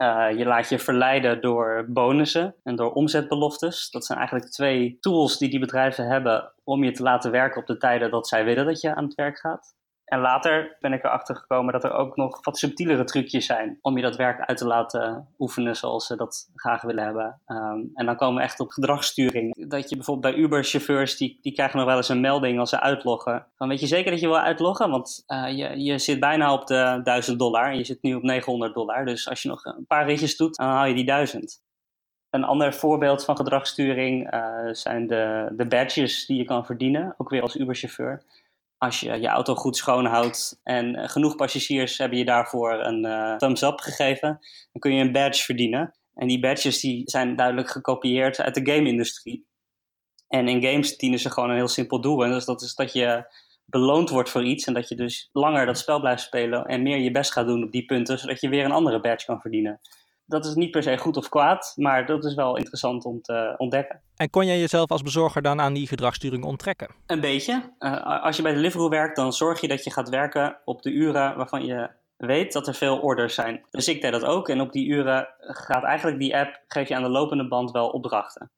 Uh, 0.01 0.37
je 0.37 0.45
laat 0.45 0.69
je 0.69 0.79
verleiden 0.79 1.41
door 1.41 1.85
bonussen 1.89 2.55
en 2.63 2.75
door 2.75 2.93
omzetbeloftes. 2.93 3.89
Dat 3.89 4.05
zijn 4.05 4.19
eigenlijk 4.19 4.49
twee 4.49 4.97
tools 4.99 5.37
die 5.37 5.49
die 5.49 5.59
bedrijven 5.59 6.07
hebben 6.07 6.53
om 6.63 6.83
je 6.83 6.91
te 6.91 7.03
laten 7.03 7.31
werken 7.31 7.61
op 7.61 7.67
de 7.67 7.77
tijden 7.77 8.11
dat 8.11 8.27
zij 8.27 8.43
willen 8.45 8.65
dat 8.65 8.81
je 8.81 8.95
aan 8.95 9.03
het 9.03 9.15
werk 9.15 9.39
gaat. 9.39 9.75
En 10.11 10.19
later 10.19 10.77
ben 10.79 10.93
ik 10.93 11.03
erachter 11.03 11.35
gekomen 11.35 11.73
dat 11.73 11.83
er 11.83 11.93
ook 11.93 12.15
nog 12.15 12.45
wat 12.45 12.57
subtielere 12.57 13.03
trucjes 13.03 13.45
zijn 13.45 13.77
om 13.81 13.97
je 13.97 14.03
dat 14.03 14.15
werk 14.15 14.39
uit 14.39 14.57
te 14.57 14.65
laten 14.65 15.27
oefenen 15.39 15.75
zoals 15.75 16.05
ze 16.05 16.15
dat 16.15 16.49
graag 16.55 16.81
willen 16.81 17.03
hebben. 17.03 17.41
Um, 17.47 17.91
en 17.93 18.05
dan 18.05 18.15
komen 18.15 18.35
we 18.35 18.41
echt 18.41 18.59
op 18.59 18.71
gedragssturing. 18.71 19.69
Dat 19.69 19.89
je 19.89 19.95
bijvoorbeeld 19.95 20.33
bij 20.33 20.43
Uber-chauffeurs, 20.43 21.17
die, 21.17 21.39
die 21.41 21.53
krijgen 21.53 21.77
nog 21.77 21.87
wel 21.87 21.97
eens 21.97 22.09
een 22.09 22.21
melding 22.21 22.59
als 22.59 22.69
ze 22.69 22.79
uitloggen. 22.79 23.45
Van 23.55 23.67
weet 23.67 23.79
je 23.79 23.87
zeker 23.87 24.11
dat 24.11 24.19
je 24.19 24.27
wil 24.27 24.39
uitloggen? 24.39 24.89
Want 24.89 25.23
uh, 25.27 25.57
je, 25.57 25.83
je 25.83 25.99
zit 25.99 26.19
bijna 26.19 26.53
op 26.53 26.67
de 26.67 26.99
1000 27.03 27.39
dollar 27.39 27.71
en 27.71 27.77
je 27.77 27.83
zit 27.83 28.01
nu 28.01 28.15
op 28.15 28.23
900 28.23 28.73
dollar. 28.73 29.05
Dus 29.05 29.29
als 29.29 29.41
je 29.41 29.49
nog 29.49 29.65
een 29.65 29.85
paar 29.87 30.05
ritjes 30.05 30.37
doet, 30.37 30.55
dan 30.55 30.67
haal 30.67 30.85
je 30.85 30.93
die 30.93 31.05
1000. 31.05 31.61
Een 32.29 32.43
ander 32.43 32.73
voorbeeld 32.73 33.25
van 33.25 33.35
gedragssturing 33.35 34.33
uh, 34.33 34.67
zijn 34.71 35.07
de, 35.07 35.53
de 35.57 35.65
badges 35.65 36.25
die 36.25 36.37
je 36.37 36.45
kan 36.45 36.65
verdienen, 36.65 37.13
ook 37.17 37.29
weer 37.29 37.41
als 37.41 37.55
Uber-chauffeur 37.55 38.23
als 38.81 38.99
je 38.99 39.19
je 39.19 39.27
auto 39.27 39.55
goed 39.55 39.77
schoonhoudt 39.77 40.59
en 40.63 40.95
uh, 40.95 41.07
genoeg 41.07 41.35
passagiers 41.35 41.97
hebben 41.97 42.17
je 42.17 42.25
daarvoor 42.25 42.73
een 42.73 43.05
uh, 43.05 43.35
thumbs 43.35 43.61
up 43.61 43.79
gegeven, 43.79 44.39
dan 44.71 44.79
kun 44.79 44.93
je 44.93 45.03
een 45.03 45.11
badge 45.11 45.43
verdienen. 45.43 45.95
En 46.13 46.27
die 46.27 46.39
badges 46.39 46.79
die 46.79 47.01
zijn 47.05 47.35
duidelijk 47.35 47.69
gekopieerd 47.69 48.39
uit 48.39 48.55
de 48.55 48.71
game-industrie. 48.71 49.45
En 50.27 50.47
in 50.47 50.63
games 50.63 50.97
dienen 50.97 51.19
ze 51.19 51.29
gewoon 51.29 51.49
een 51.49 51.55
heel 51.55 51.67
simpel 51.67 52.01
doel. 52.01 52.23
En 52.23 52.31
dus 52.31 52.45
dat 52.45 52.61
is 52.61 52.75
dat 52.75 52.93
je 52.93 53.33
beloond 53.65 54.09
wordt 54.09 54.29
voor 54.29 54.43
iets 54.43 54.65
en 54.65 54.73
dat 54.73 54.87
je 54.87 54.95
dus 54.95 55.29
langer 55.31 55.65
dat 55.65 55.77
spel 55.77 55.99
blijft 55.99 56.21
spelen 56.21 56.65
en 56.65 56.81
meer 56.81 56.97
je 56.97 57.11
best 57.11 57.31
gaat 57.31 57.47
doen 57.47 57.63
op 57.63 57.71
die 57.71 57.85
punten, 57.85 58.19
zodat 58.19 58.41
je 58.41 58.49
weer 58.49 58.65
een 58.65 58.71
andere 58.71 58.99
badge 58.99 59.25
kan 59.25 59.41
verdienen 59.41 59.81
dat 60.31 60.45
is 60.45 60.53
niet 60.53 60.71
per 60.71 60.83
se 60.83 60.97
goed 60.97 61.17
of 61.17 61.29
kwaad, 61.29 61.73
maar 61.75 62.05
dat 62.05 62.25
is 62.25 62.33
wel 62.33 62.57
interessant 62.57 63.05
om 63.05 63.21
te 63.21 63.53
ontdekken. 63.57 64.01
En 64.15 64.29
kon 64.29 64.45
jij 64.45 64.59
jezelf 64.59 64.89
als 64.89 65.01
bezorger 65.01 65.41
dan 65.41 65.61
aan 65.61 65.73
die 65.73 65.87
gedragssturing 65.87 66.43
onttrekken? 66.43 66.95
Een 67.05 67.19
beetje. 67.19 67.73
Uh, 67.79 68.23
als 68.23 68.37
je 68.37 68.41
bij 68.41 68.53
Deliveroo 68.53 68.89
werkt, 68.89 69.15
dan 69.15 69.33
zorg 69.33 69.61
je 69.61 69.67
dat 69.67 69.83
je 69.83 69.91
gaat 69.91 70.09
werken 70.09 70.57
op 70.65 70.81
de 70.81 70.91
uren 70.91 71.37
waarvan 71.37 71.65
je 71.65 71.89
weet 72.17 72.53
dat 72.53 72.67
er 72.67 72.73
veel 72.73 72.99
orders 72.99 73.33
zijn. 73.33 73.65
Dus 73.69 73.87
ik 73.87 74.01
deed 74.01 74.11
dat 74.11 74.25
ook. 74.25 74.49
En 74.49 74.61
op 74.61 74.71
die 74.71 74.87
uren 74.87 75.27
gaat 75.37 75.83
eigenlijk 75.83 76.19
die 76.19 76.37
app, 76.37 76.63
geef 76.67 76.87
je 76.87 76.95
aan 76.95 77.03
de 77.03 77.09
lopende 77.09 77.47
band 77.47 77.71
wel 77.71 77.89
opdrachten. 77.89 78.51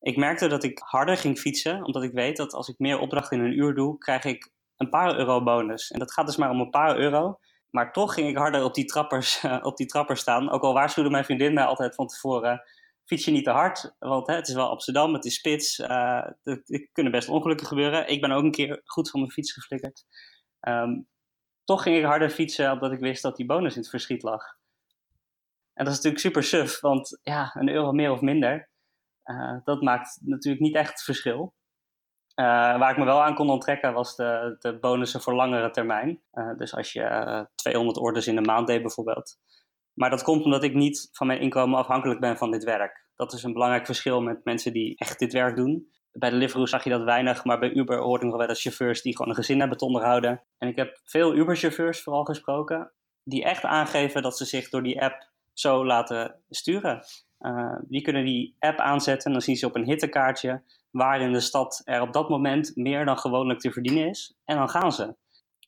Ik 0.00 0.16
merkte 0.16 0.48
dat 0.48 0.64
ik 0.64 0.78
harder 0.78 1.16
ging 1.16 1.38
fietsen, 1.38 1.84
omdat 1.84 2.02
ik 2.02 2.12
weet 2.12 2.36
dat 2.36 2.52
als 2.52 2.68
ik 2.68 2.78
meer 2.78 2.98
opdrachten 2.98 3.38
in 3.38 3.44
een 3.44 3.58
uur 3.58 3.74
doe, 3.74 3.98
krijg 3.98 4.24
ik 4.24 4.52
een 4.76 4.90
paar 4.90 5.18
euro 5.18 5.42
bonus. 5.42 5.90
En 5.90 5.98
dat 5.98 6.12
gaat 6.12 6.26
dus 6.26 6.36
maar 6.36 6.50
om 6.50 6.60
een 6.60 6.70
paar 6.70 6.96
euro. 6.96 7.38
Maar 7.70 7.92
toch 7.92 8.14
ging 8.14 8.28
ik 8.28 8.36
harder 8.36 8.64
op 8.64 8.74
die 8.74 8.84
trappers, 8.84 9.44
op 9.62 9.76
die 9.76 9.86
trappers 9.86 10.20
staan. 10.20 10.50
Ook 10.50 10.62
al 10.62 10.72
waarschuwde 10.72 11.10
mijn 11.10 11.24
vriendin 11.24 11.54
mij 11.54 11.64
altijd 11.64 11.94
van 11.94 12.06
tevoren, 12.06 12.62
fiets 13.04 13.24
je 13.24 13.30
niet 13.30 13.44
te 13.44 13.50
hard. 13.50 13.94
Want 13.98 14.26
hè, 14.26 14.34
het 14.34 14.48
is 14.48 14.54
wel 14.54 14.68
Amsterdam, 14.68 15.14
het 15.14 15.24
is 15.24 15.34
spits. 15.34 15.78
Er 15.78 16.36
kunnen 16.92 17.12
best 17.12 17.28
ongelukken 17.28 17.66
gebeuren. 17.66 18.08
Ik 18.08 18.20
ben 18.20 18.30
ook 18.30 18.42
een 18.42 18.50
keer 18.50 18.80
goed 18.84 19.10
van 19.10 19.20
mijn 19.20 19.32
fiets 19.32 19.52
geflikkerd. 19.52 20.04
Um, 20.60 21.08
toch 21.64 21.82
ging 21.82 21.96
ik 21.96 22.04
harder 22.04 22.30
fietsen 22.30 22.72
omdat 22.72 22.92
ik 22.92 23.00
wist 23.00 23.22
dat 23.22 23.36
die 23.36 23.46
bonus 23.46 23.74
in 23.74 23.80
het 23.80 23.90
verschiet 23.90 24.22
lag. 24.22 24.42
En 25.74 25.84
dat 25.84 25.92
is 25.92 25.94
natuurlijk 25.94 26.22
super 26.22 26.42
suf, 26.42 26.80
want 26.80 27.20
ja, 27.22 27.54
een 27.54 27.68
euro 27.68 27.92
meer 27.92 28.10
of 28.10 28.20
minder, 28.20 28.68
uh, 29.24 29.56
dat 29.64 29.82
maakt 29.82 30.18
natuurlijk 30.20 30.62
niet 30.62 30.74
echt 30.74 31.02
verschil. 31.02 31.54
Uh, 32.40 32.44
waar 32.78 32.90
ik 32.90 32.96
me 32.96 33.04
wel 33.04 33.22
aan 33.22 33.34
kon 33.34 33.50
onttrekken 33.50 33.92
was 33.92 34.16
de, 34.16 34.56
de 34.58 34.78
bonussen 34.78 35.20
voor 35.20 35.34
langere 35.34 35.70
termijn. 35.70 36.20
Uh, 36.32 36.56
dus 36.56 36.74
als 36.74 36.92
je 36.92 37.46
200 37.54 37.98
orders 37.98 38.26
in 38.26 38.34
de 38.34 38.40
maand 38.40 38.66
deed 38.66 38.82
bijvoorbeeld. 38.82 39.38
Maar 39.94 40.10
dat 40.10 40.22
komt 40.22 40.44
omdat 40.44 40.62
ik 40.62 40.74
niet 40.74 41.08
van 41.12 41.26
mijn 41.26 41.40
inkomen 41.40 41.78
afhankelijk 41.78 42.20
ben 42.20 42.36
van 42.36 42.50
dit 42.50 42.64
werk. 42.64 43.06
Dat 43.16 43.32
is 43.32 43.42
een 43.42 43.52
belangrijk 43.52 43.86
verschil 43.86 44.20
met 44.20 44.44
mensen 44.44 44.72
die 44.72 44.96
echt 44.96 45.18
dit 45.18 45.32
werk 45.32 45.56
doen 45.56 45.88
bij 46.18 46.30
de 46.30 46.36
Deliveroo 46.36 46.66
zag 46.66 46.84
je 46.84 46.90
dat 46.90 47.02
weinig, 47.02 47.44
maar 47.44 47.58
bij 47.58 47.72
Uber 47.72 47.98
hoorde 47.98 48.26
ik 48.26 48.32
wel 48.32 48.46
dat 48.46 48.60
chauffeurs 48.60 49.02
die 49.02 49.16
gewoon 49.16 49.30
een 49.30 49.38
gezin 49.38 49.58
hebben 49.58 49.78
te 49.78 49.84
onderhouden. 49.84 50.42
En 50.58 50.68
ik 50.68 50.76
heb 50.76 51.00
veel 51.04 51.34
Uber-chauffeurs 51.34 52.02
vooral 52.02 52.24
gesproken, 52.24 52.92
die 53.24 53.44
echt 53.44 53.64
aangeven 53.64 54.22
dat 54.22 54.36
ze 54.36 54.44
zich 54.44 54.68
door 54.68 54.82
die 54.82 55.02
app 55.02 55.28
zo 55.52 55.86
laten 55.86 56.40
sturen. 56.50 57.02
Die 57.88 58.02
kunnen 58.02 58.24
die 58.24 58.56
app 58.58 58.78
aanzetten 58.78 59.26
en 59.26 59.32
dan 59.32 59.42
zien 59.42 59.56
ze 59.56 59.66
op 59.66 59.74
een 59.74 59.84
hittekaartje 59.84 60.62
waar 60.90 61.20
in 61.20 61.32
de 61.32 61.40
stad 61.40 61.82
er 61.84 62.00
op 62.00 62.12
dat 62.12 62.28
moment 62.28 62.76
meer 62.76 63.04
dan 63.04 63.18
gewoonlijk 63.18 63.60
te 63.60 63.72
verdienen 63.72 64.08
is. 64.08 64.34
En 64.44 64.56
dan 64.56 64.68
gaan 64.68 64.92
ze. 64.92 65.16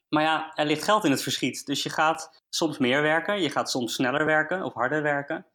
Maar 0.09 0.23
ja, 0.23 0.53
er 0.55 0.67
ligt 0.67 0.85
geld 0.85 1.05
in 1.05 1.11
het 1.11 1.23
verschiet. 1.23 1.67
Dus 1.67 1.83
je 1.83 1.91
gaat 1.91 2.45
soms 2.49 2.79
meer 2.79 3.03
werken, 3.03 3.43
je 3.43 3.51
gaat 3.51 3.71
soms 3.71 3.95
sneller 3.95 4.25
werken 4.25 4.65
of 4.65 4.75
harder 4.75 5.03
werken. 5.03 5.47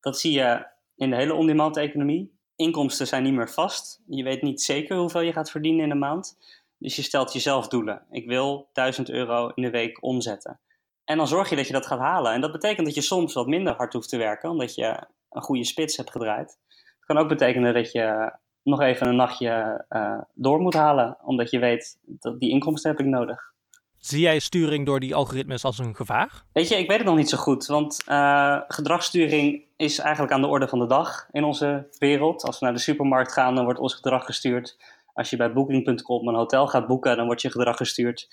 Dat 0.00 0.18
zie 0.18 0.32
je 0.32 0.66
in 0.96 1.10
de 1.10 1.16
hele 1.16 1.34
on-demand 1.34 1.76
economie 1.76 2.34
inkomsten 2.56 3.06
zijn 3.06 3.22
niet 3.22 3.32
meer 3.32 3.50
vast. 3.50 4.02
Je 4.06 4.22
weet 4.22 4.42
niet 4.42 4.62
zeker 4.62 4.96
hoeveel 4.96 5.20
je 5.20 5.32
gaat 5.32 5.50
verdienen 5.50 5.82
in 5.82 5.88
de 5.88 5.94
maand. 5.94 6.38
Dus 6.78 6.96
je 6.96 7.02
stelt 7.02 7.32
jezelf 7.32 7.68
doelen. 7.68 8.06
Ik 8.10 8.26
wil 8.26 8.68
1000 8.72 9.10
euro 9.10 9.48
in 9.54 9.62
de 9.62 9.70
week 9.70 10.02
omzetten. 10.02 10.60
En 11.04 11.16
dan 11.16 11.28
zorg 11.28 11.50
je 11.50 11.56
dat 11.56 11.66
je 11.66 11.72
dat 11.72 11.86
gaat 11.86 11.98
halen. 11.98 12.32
En 12.32 12.40
dat 12.40 12.52
betekent 12.52 12.86
dat 12.86 12.94
je 12.94 13.00
soms 13.00 13.32
wat 13.32 13.46
minder 13.46 13.74
hard 13.74 13.92
hoeft 13.92 14.08
te 14.08 14.16
werken, 14.16 14.50
omdat 14.50 14.74
je 14.74 15.06
een 15.30 15.42
goede 15.42 15.64
spits 15.64 15.96
hebt 15.96 16.10
gedraaid. 16.10 16.58
Het 16.68 17.04
kan 17.06 17.18
ook 17.18 17.28
betekenen 17.28 17.74
dat 17.74 17.92
je 17.92 18.32
nog 18.64 18.80
even 18.80 19.06
een 19.06 19.16
nachtje 19.16 19.84
uh, 19.90 20.18
door 20.34 20.60
moet 20.60 20.74
halen, 20.74 21.16
omdat 21.22 21.50
je 21.50 21.58
weet 21.58 21.98
dat 22.02 22.40
die 22.40 22.50
inkomsten 22.50 22.90
heb 22.90 23.00
ik 23.00 23.06
nodig. 23.06 23.52
Zie 23.98 24.20
jij 24.20 24.38
sturing 24.38 24.86
door 24.86 25.00
die 25.00 25.14
algoritmes 25.14 25.64
als 25.64 25.78
een 25.78 25.94
gevaar? 25.94 26.44
Weet 26.52 26.68
je, 26.68 26.78
ik 26.78 26.88
weet 26.88 26.98
het 26.98 27.06
nog 27.06 27.16
niet 27.16 27.28
zo 27.28 27.36
goed. 27.36 27.66
Want 27.66 28.04
uh, 28.08 28.60
gedragssturing 28.68 29.64
is 29.76 29.98
eigenlijk 29.98 30.32
aan 30.32 30.40
de 30.40 30.46
orde 30.46 30.68
van 30.68 30.78
de 30.78 30.86
dag 30.86 31.28
in 31.32 31.44
onze 31.44 31.88
wereld. 31.98 32.42
Als 32.42 32.58
we 32.58 32.64
naar 32.64 32.74
de 32.74 32.80
supermarkt 32.80 33.32
gaan, 33.32 33.54
dan 33.54 33.64
wordt 33.64 33.78
ons 33.78 33.94
gedrag 33.94 34.24
gestuurd. 34.24 34.76
Als 35.12 35.30
je 35.30 35.36
bij 35.36 35.52
Booking.com 35.52 36.28
een 36.28 36.34
hotel 36.34 36.66
gaat 36.66 36.86
boeken, 36.86 37.16
dan 37.16 37.26
wordt 37.26 37.42
je 37.42 37.50
gedrag 37.50 37.76
gestuurd. 37.76 38.28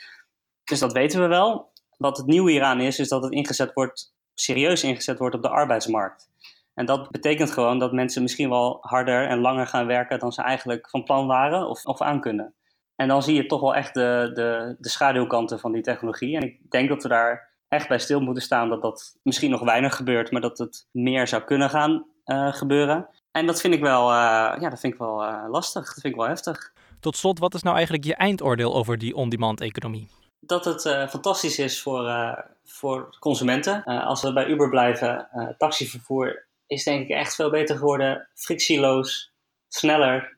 Dus 0.64 0.80
dat 0.80 0.94
weten 0.94 1.22
we 1.22 1.28
wel. 1.28 1.72
Wat 1.98 2.18
het 2.18 2.26
nieuwe 2.26 2.52
hieraan 2.52 2.80
is, 2.80 3.00
is 3.00 3.10
dat 3.10 3.24
het 3.24 3.34
ingezet 3.34 3.74
wordt, 3.74 4.14
serieus 4.34 4.84
ingezet 4.84 5.18
wordt 5.18 5.36
op 5.36 5.42
de 5.42 5.50
arbeidsmarkt. 5.50 6.31
En 6.74 6.86
dat 6.86 7.10
betekent 7.10 7.51
gewoon 7.51 7.80
dat 7.80 7.92
mensen 7.92 8.22
misschien 8.22 8.50
wel 8.50 8.78
harder 8.82 9.28
en 9.28 9.40
langer 9.40 9.68
gaan 9.68 9.86
werken 9.86 10.20
dan 10.20 10.32
ze 10.32 10.42
eigenlijk 10.42 10.90
van 10.90 11.04
plan 11.04 11.28
waren 11.28 11.68
of, 11.68 11.86
of 11.86 12.01
aan 12.01 12.22
kunnen. 12.22 12.54
En 12.96 13.08
dan 13.08 13.24
zie 13.24 13.36
je 13.36 13.46
toch 13.46 13.62
wel 13.62 13.75
echt 13.75 13.94
de, 13.94 14.32
de, 14.34 14.75
de 14.80 14.90
schaduwkanten 14.90 15.60
van 15.60 15.72
die 15.72 15.82
technologie. 15.82 16.36
En 16.36 16.44
ik 16.44 16.72
denk 16.72 16.90
dat 16.90 17.03
we 17.03 17.10
daar 17.10 17.50
echt 17.68 17.88
bij 17.88 18.00
stil 18.00 18.20
moeten 18.20 18.44
staan 18.44 18.70
dat 18.70 18.81
dat 18.81 19.18
misschien 19.24 19.51
nog 19.51 19.62
weinig 19.62 19.96
gebeurt, 19.96 20.31
maar 20.31 20.42
dat 20.42 20.57
het 20.57 20.88
meer 20.92 21.27
zou 21.27 21.44
kunnen 21.44 21.70
gaan 21.70 22.05
uh, 22.25 22.53
gebeuren. 22.53 23.07
En 23.31 23.46
dat 23.46 23.62
vind 23.62 23.74
ik 23.74 23.81
wel, 23.81 24.10
uh, 24.10 24.14
ja, 24.60 24.70
dat 24.70 24.79
vind 24.79 24.94
ik 24.94 25.00
wel 25.00 25.24
uh, 25.24 25.46
lastig. 25.50 25.86
Dat 25.86 26.01
vind 26.01 26.14
ik 26.14 26.20
wel 26.20 26.27
heftig. 26.27 26.74
Tot 27.00 27.16
slot, 27.16 27.40
wat 27.40 27.53
is 27.53 27.62
nou 27.62 27.75
eigenlijk 27.75 28.05
je 28.05 28.16
eindoordeel 28.16 28.75
over 28.75 28.98
die 28.98 29.16
on-demand 29.16 29.62
economie? 29.62 30.10
Dat 30.40 30.66
het 30.66 30.81
fantastisch 31.10 31.60
is 31.60 31.81
voor, 31.81 32.36
voor 32.64 33.18
consumenten. 33.20 33.84
als 33.84 34.22
we 34.22 34.34
bij 34.34 34.46
Uber 34.46 34.70
blijven, 34.70 35.27
taxivervoer 35.57 36.46
is 36.72 36.84
denk 36.84 37.01
ik 37.01 37.10
echt 37.10 37.36
veel 37.36 37.50
beter 37.50 37.77
geworden. 37.77 38.29
Frictieloos, 38.34 39.34
sneller 39.68 40.38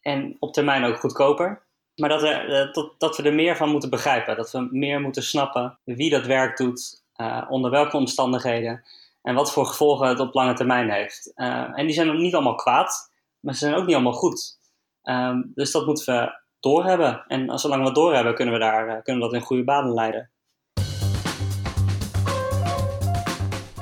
en 0.00 0.36
op 0.38 0.52
termijn 0.52 0.84
ook 0.84 0.96
goedkoper. 0.96 1.62
Maar 1.94 2.08
dat 2.08 2.20
we, 2.20 2.28
eh, 2.28 2.84
dat 2.98 3.16
we 3.16 3.22
er 3.22 3.34
meer 3.34 3.56
van 3.56 3.68
moeten 3.68 3.90
begrijpen. 3.90 4.36
Dat 4.36 4.50
we 4.50 4.68
meer 4.70 5.00
moeten 5.00 5.22
snappen 5.22 5.78
wie 5.84 6.10
dat 6.10 6.26
werk 6.26 6.56
doet, 6.56 7.02
uh, 7.16 7.46
onder 7.48 7.70
welke 7.70 7.96
omstandigheden 7.96 8.84
en 9.22 9.34
wat 9.34 9.52
voor 9.52 9.66
gevolgen 9.66 10.08
het 10.08 10.20
op 10.20 10.34
lange 10.34 10.54
termijn 10.54 10.90
heeft. 10.90 11.32
En 11.34 11.86
die 11.86 11.94
zijn 11.94 12.10
ook 12.10 12.18
niet 12.18 12.34
allemaal 12.34 12.54
kwaad, 12.54 13.12
maar 13.40 13.54
ze 13.54 13.64
zijn 13.64 13.74
ook 13.74 13.86
niet 13.86 13.94
allemaal 13.94 14.12
goed. 14.12 14.58
Um, 15.02 15.52
dus 15.54 15.72
dat 15.72 15.86
moeten 15.86 16.14
we 16.14 16.40
doorhebben. 16.60 17.24
En 17.28 17.58
zolang 17.58 17.80
we 17.80 17.86
het 17.86 17.96
doorhebben, 17.96 18.34
kunnen 18.34 18.54
we, 18.54 18.60
daar, 18.60 19.02
kunnen 19.02 19.22
we 19.22 19.28
dat 19.28 19.40
in 19.40 19.46
goede 19.46 19.64
banen 19.64 19.94
leiden. 19.94 20.30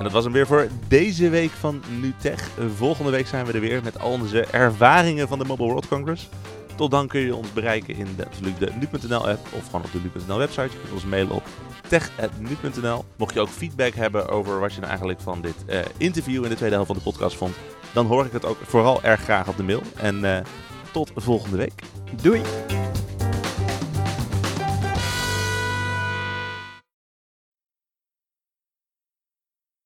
En 0.01 0.07
dat 0.07 0.15
was 0.15 0.25
hem 0.25 0.33
weer 0.33 0.47
voor 0.47 0.69
deze 0.89 1.29
week 1.29 1.51
van 1.51 1.83
NuTech. 2.01 2.49
Volgende 2.77 3.11
week 3.11 3.27
zijn 3.27 3.47
we 3.47 3.53
er 3.53 3.61
weer 3.61 3.83
met 3.83 4.01
al 4.01 4.11
onze 4.11 4.45
ervaringen 4.45 5.29
van 5.29 5.39
de 5.39 5.45
Mobile 5.45 5.69
World 5.69 5.89
Congress. 5.89 6.29
Tot 6.77 6.91
dan 6.91 7.09
kun 7.09 7.21
je 7.21 7.35
ons 7.35 7.53
bereiken 7.53 7.97
in 7.97 8.07
de, 8.17 8.27
de 8.59 8.73
nu.nl 8.79 9.29
app 9.29 9.47
of 9.57 9.65
gewoon 9.65 9.83
op 9.85 9.93
de 9.93 9.99
nu.nl 10.03 10.39
website. 10.39 10.63
Je 10.63 10.79
kunt 10.81 10.93
ons 10.93 11.05
mailen 11.05 11.35
op 11.35 11.43
tech.nu.nl. 11.89 13.05
Mocht 13.17 13.35
je 13.35 13.41
ook 13.41 13.49
feedback 13.49 13.95
hebben 13.95 14.29
over 14.29 14.61
wat 14.61 14.71
je 14.73 14.77
nou 14.77 14.89
eigenlijk 14.89 15.21
van 15.21 15.41
dit 15.41 15.57
uh, 15.67 15.79
interview 15.97 16.43
in 16.43 16.51
de 16.51 16.57
tweede 16.57 16.75
helft 16.75 16.91
van 16.91 16.99
de 16.99 17.11
podcast 17.11 17.37
vond, 17.37 17.55
dan 17.93 18.07
hoor 18.07 18.25
ik 18.25 18.33
het 18.33 18.45
ook 18.45 18.59
vooral 18.63 19.03
erg 19.03 19.21
graag 19.21 19.49
op 19.49 19.57
de 19.57 19.63
mail. 19.63 19.83
En 19.97 20.25
uh, 20.25 20.39
tot 20.93 21.11
volgende 21.15 21.57
week. 21.57 21.83
Doei! 22.23 22.41